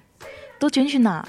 [0.57, 1.27] 都捐去哪？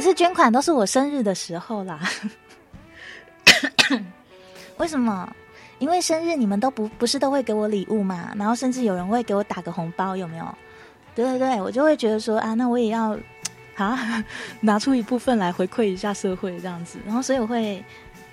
[0.00, 2.00] 每次捐款都是我生日的时候啦，
[4.78, 5.30] 为什么？
[5.78, 10.54] 因为生日你们都不不是都会给我礼物嘛，然后甚至有人会给我打个红包，有没有？
[11.14, 13.14] 对对对，我就会觉得说啊，那我也要
[13.76, 14.24] 啊
[14.62, 17.84] 拿出一部分来回馈一下社会这样子，然后所以我会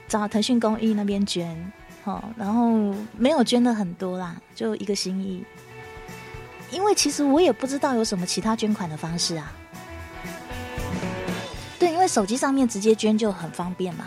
[0.08, 1.54] 找腾讯公益那边捐，
[2.02, 5.44] 好，然后没有捐的很多啦，就一个心意，
[6.72, 9.52] 因为其实我也不知道有什么其他捐款的方式啊。
[12.08, 14.06] 手机上面直接捐就很方便嘛。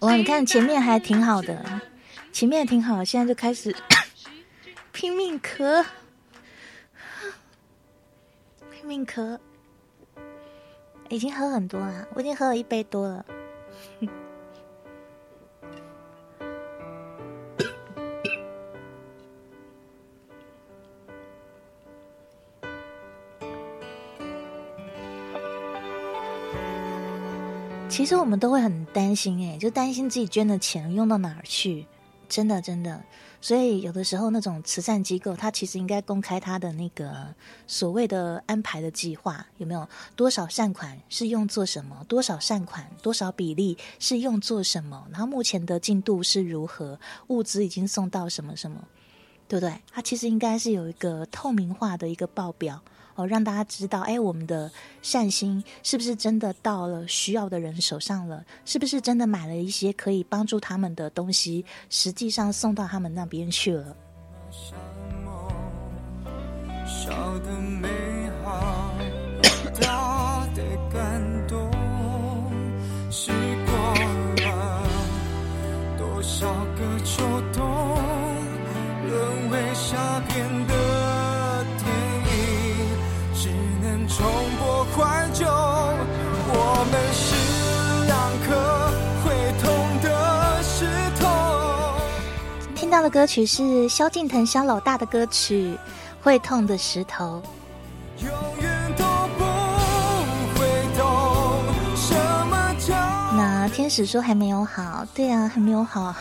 [0.00, 1.80] 哇，你看前面还挺好的，
[2.32, 3.74] 前面挺好，现在就开始。
[4.92, 5.84] 拼命咳，
[8.70, 9.38] 拼命咳，
[11.08, 13.24] 已经喝很多了，我已经喝了一杯多了。
[27.88, 31.86] 其实我们都会很担心，哎，就担心自己捐的钱用到哪儿去，
[32.30, 33.02] 真的真的。
[33.42, 37.34] 所以有的时候那种慈善机构，它其实应该公开它的那个
[37.66, 48.86] 所谓的安排的计划，有没有多少善款是用做什么，多少善款多少比例是用做什么，然后目前的进度是如何，物资已经送到什么什么，
[49.48, 49.80] 对不对？
[49.90, 52.80] 它其实应该是有一个透明化的一个报表。
[53.26, 54.70] 让大家知道，哎，我们的
[55.02, 58.44] 善心是不是真的到了需要的人手上了？
[58.64, 63.96] 是不是真的买了一些可以帮助他们的东西，实际上送到他们那边去了？
[67.80, 67.88] 美
[68.44, 68.92] 好，
[93.10, 95.76] 的歌曲是萧敬腾萧老大的歌曲
[96.24, 97.42] 《会痛的石头》。
[98.24, 98.30] 永
[98.62, 99.04] 远都
[99.36, 99.44] 不
[100.56, 102.14] 会懂什
[102.46, 102.94] 么叫。
[103.36, 106.14] 那天使说还没有好，对啊，还没有好。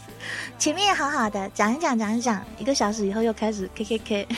[0.58, 4.28] 前面也好好的讲一讲，讲一讲，一个小时以后又开始 K K K。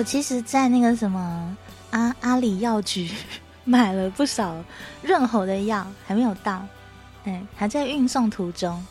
[0.00, 1.54] 我其实，在那个什么
[1.90, 3.06] 阿阿里药局
[3.64, 4.56] 买了不少
[5.02, 6.66] 润喉的药，还没有到，
[7.24, 8.82] 哎，还在运送途中。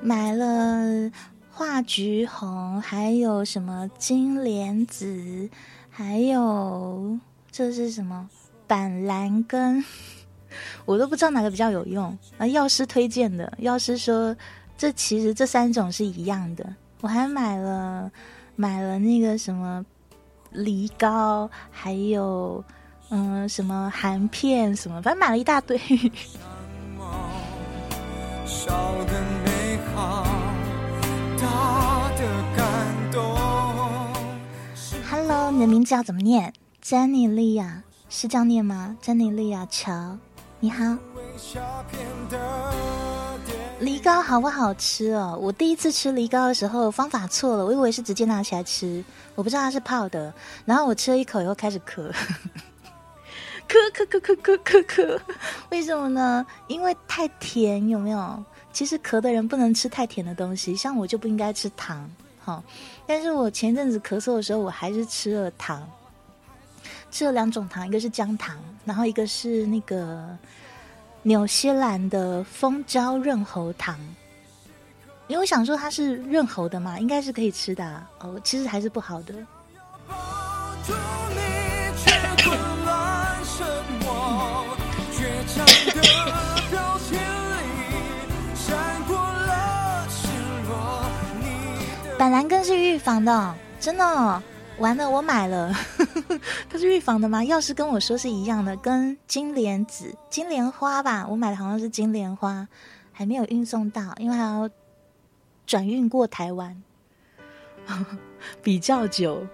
[0.00, 1.10] 买了
[1.50, 5.50] 化橘红，还有什么金莲子，
[5.90, 7.18] 还有
[7.50, 8.30] 这是什么
[8.68, 9.84] 板蓝根，
[10.86, 12.16] 我都不知道哪个比较有用。
[12.38, 14.36] 啊，药师推荐的，药师说
[14.78, 16.64] 这其实这三种是一样的。
[17.00, 18.10] 我还买了
[18.56, 19.84] 买了那个什么
[20.50, 22.64] 梨膏，还有
[23.10, 25.78] 嗯什么含片什么，反正买了一大堆。
[35.08, 36.52] Hello，你的名字要怎么念？
[36.80, 38.96] 詹妮莉亚是这样念吗？
[39.02, 40.18] 詹妮莉亚乔，
[40.60, 40.96] 你好。
[43.78, 45.38] 梨膏好不好吃哦？
[45.38, 49.04] 我第一次吃梨膏的时候方法错了，我以为是直接拿起来吃，
[49.34, 50.32] 我不知道它是泡的。
[50.64, 52.10] 然后我吃了一口以后开始咳，
[53.68, 55.20] 咳咳咳咳咳咳咳，
[55.68, 56.46] 为什么呢？
[56.68, 58.42] 因为太甜，有没有？
[58.72, 62.10] 其实咳的人不能吃太甜的东西，像我就不应该吃糖，
[62.42, 62.62] 哈。
[63.06, 65.86] 但是我前阵子咳嗽的时候，我还是吃了糖，
[67.10, 70.34] 吃了两种糖，一个是姜糖，然后一个是那个。
[71.26, 73.98] 纽西兰的蜂胶润喉糖，
[75.26, 78.40] 因为我想说它是润喉的嘛，应该是可以吃的哦。
[78.44, 79.34] 其实还是不好的。
[92.16, 94.42] 板蓝根是预防的，真的。
[94.78, 95.72] 完了，我买了，
[96.68, 97.42] 它是预防的吗？
[97.42, 102.68] 药师跟我说是一样的，跟金莲子、金莲花吧，我买的好像是金莲花，
[103.10, 104.68] 还没有运送到，因为还要
[105.66, 106.82] 转运过台湾，
[108.62, 109.46] 比较久。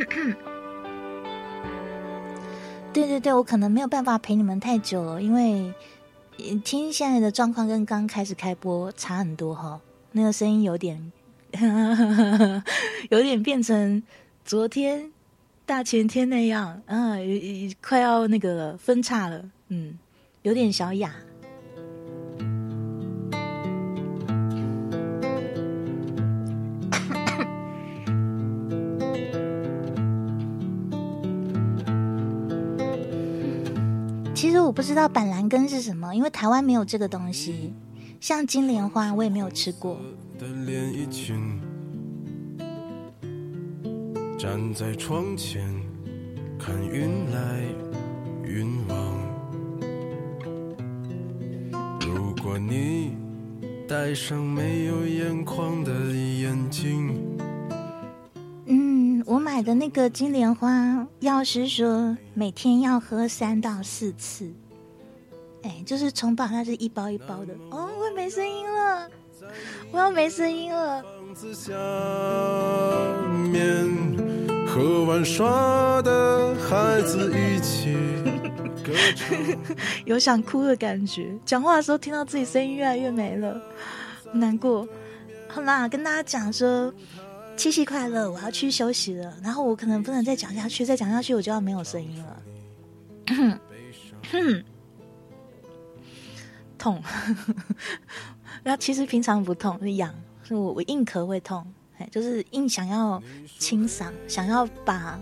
[2.91, 5.73] 对对对，我可能没有办法陪你们太久了，因为
[6.63, 9.79] 听现在的状况跟刚开始开播差很多哈，
[10.11, 11.11] 那个声音有点。
[13.09, 14.01] 有点变成
[14.43, 15.11] 昨天、
[15.65, 17.15] 大前天那样，啊，
[17.81, 19.97] 快要那个分叉了，嗯，
[20.41, 21.13] 有点小哑。
[34.33, 37.73] 其实我不知道板蓝根是什么，因为台湾没有这个东西。
[38.19, 39.99] 像金莲花，我也没有吃过。
[40.37, 41.59] 的连衣裙，
[44.37, 45.63] 站在窗前
[46.59, 47.63] 看云来
[48.43, 48.97] 云往。
[52.01, 53.13] 如果你
[53.87, 57.15] 戴上没有眼眶的眼睛，
[58.65, 64.51] 嗯，我买的那个金莲花，药师说每天要喝三到四次。
[65.63, 67.53] 哎，就是冲泡，它是一包一包的。
[67.71, 67.94] 哦，我
[68.25, 69.07] 没声音了，
[69.91, 71.03] 我要没声音了。
[74.65, 77.95] 和玩耍的孩子一起。
[80.05, 83.61] 有想哭的感觉，讲话的时候听到自己声音越来越没了，
[84.33, 84.87] 难过。
[85.47, 86.91] 好啦，跟大家讲说
[87.55, 89.31] 七夕快乐，我要去休息了。
[89.43, 92.41] 然后我可能不能再讲下去，再讲下去我就要没有声音了。
[96.85, 97.01] 痛，
[98.61, 100.13] 那其实平常不痛，是痒，
[100.43, 101.65] 是我我硬咳会痛，
[101.97, 103.19] 哎，就是硬想要
[103.57, 105.19] 清嗓，想要把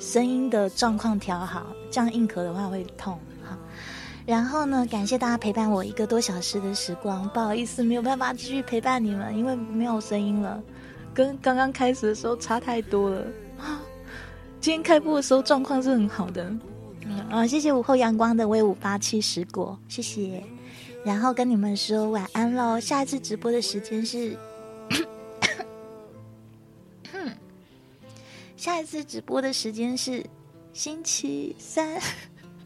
[0.00, 3.18] 声音的状况调好，这样硬咳的话会痛。
[3.44, 3.54] 好，
[4.24, 10.58] 然后呢，感谢大家陪伴我一个多小时的时光，不好意思没有办法继续陪伴你们，因为没有声音了，
[11.12, 13.26] 跟刚刚开始的时候差太多了。
[14.58, 16.50] 今天开播的时候状况是很好的，
[17.04, 20.42] 嗯啊，谢谢午后阳光的威武八七十果，谢谢。
[21.04, 24.36] 然后跟你们说晚安喽，下一次直播的时间是，
[28.56, 30.24] 下一次直播的时间是
[30.72, 32.00] 星期三，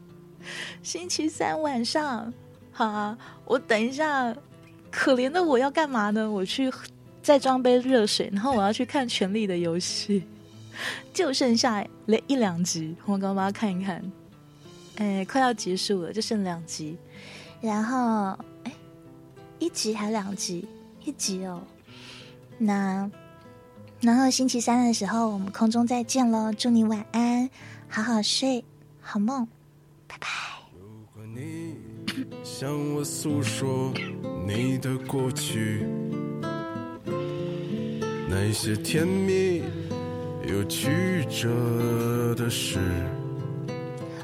[0.82, 2.32] 星期三晚上。
[2.72, 4.36] 好啊，我等一下，
[4.90, 6.30] 可怜的我要干嘛呢？
[6.30, 6.70] 我去
[7.22, 10.20] 再装杯热水，然后我要去看《权力的游戏》，
[11.10, 14.12] 就剩下了一两集，我刚刚把它看一看，
[14.96, 16.98] 哎，快要结束了，就剩两集。
[17.66, 18.72] 然后，哎，
[19.58, 20.68] 一集还两集？
[21.04, 21.60] 一集哦。
[22.58, 23.10] 那，
[24.00, 26.52] 然后星期三的时候，我们空中再见喽！
[26.52, 27.50] 祝你晚安，
[27.88, 28.64] 好好睡，
[29.00, 29.48] 好梦，
[30.06, 30.28] 拜拜。
[30.78, 31.74] 如果你
[32.44, 33.92] 向我诉说
[34.46, 35.84] 你的过去，
[38.28, 39.64] 那些甜蜜
[40.46, 42.78] 又曲折的事，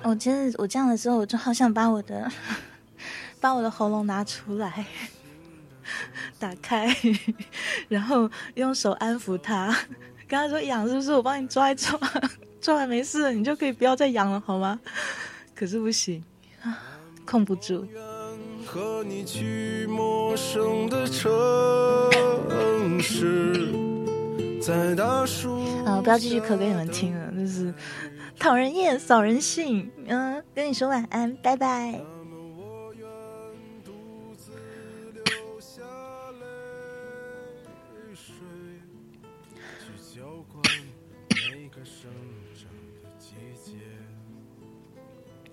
[0.04, 2.30] 我真的，我这样的时候，我就好想把我的。
[3.42, 4.86] 把我的喉咙拿出来，
[6.38, 6.88] 打开，
[7.90, 9.76] 然后用手安抚他。
[10.28, 11.12] 跟他说痒是不是？
[11.12, 11.98] 我帮你抓一抓，
[12.60, 14.80] 抓完没事了，你就可以不要再痒了，好吗？
[15.54, 16.22] 可是不行
[16.62, 16.78] 啊，
[17.26, 17.84] 控不住。
[18.64, 21.30] 和你去陌生的城
[23.00, 23.74] 市，
[24.62, 27.74] 在大树啊，不要继续咳给你们听了，就是
[28.38, 29.90] 讨人厌、扫人性。
[30.06, 32.00] 嗯，跟你说晚安，拜拜。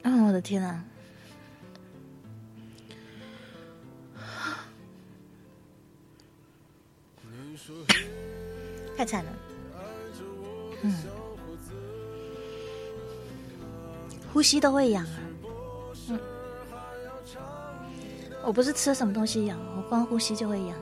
[0.03, 0.83] 啊，我的天啊！
[8.97, 9.31] 太惨了，
[10.81, 10.93] 嗯，
[14.33, 15.19] 呼吸都会痒啊。
[16.09, 16.19] 嗯，
[18.43, 20.77] 我不是吃什么东西痒，我光呼吸就会痒，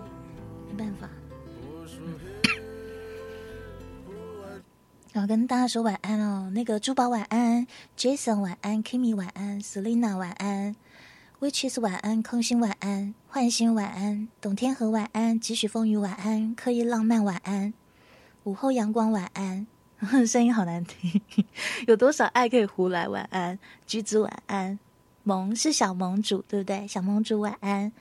[0.72, 1.10] 没办法。
[5.18, 7.66] 然后跟大家说晚安哦，那个珠宝晚安
[7.98, 10.76] ，Jason 晚安，Kimi 晚安，Selina 晚安
[11.40, 17.74] ，Witches 晚安，空心晚安，幻星晚安，董天河晚安，几许风雨晚安，刻意浪漫晚安，
[18.44, 19.66] 午后阳光晚安，
[20.28, 21.20] 声音好难听，
[21.88, 23.58] 有多少爱可以胡来晚安，
[23.88, 24.78] 橘子晚安，
[25.24, 26.88] 萌是小盟主对不对？
[26.88, 27.92] 小盟主晚安，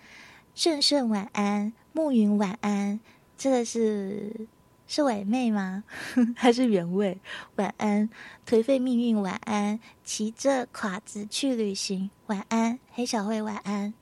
[0.55, 3.01] 顺顺晚安，暮云晚安，
[3.39, 4.47] 这个是。
[4.87, 5.85] 是伪妹吗？
[6.37, 7.19] 还是原味？
[7.57, 8.09] 晚安，
[8.47, 9.21] 颓废命运。
[9.21, 12.11] 晚安，骑着垮子去旅行。
[12.27, 13.43] 晚安，黑小慧。
[13.43, 13.93] 晚安。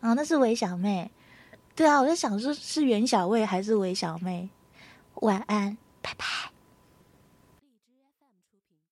[0.00, 1.10] 哦，那是韦小妹。
[1.74, 4.50] 对啊，我在想说，是袁小慧还是韦小妹？
[5.14, 5.76] 晚安。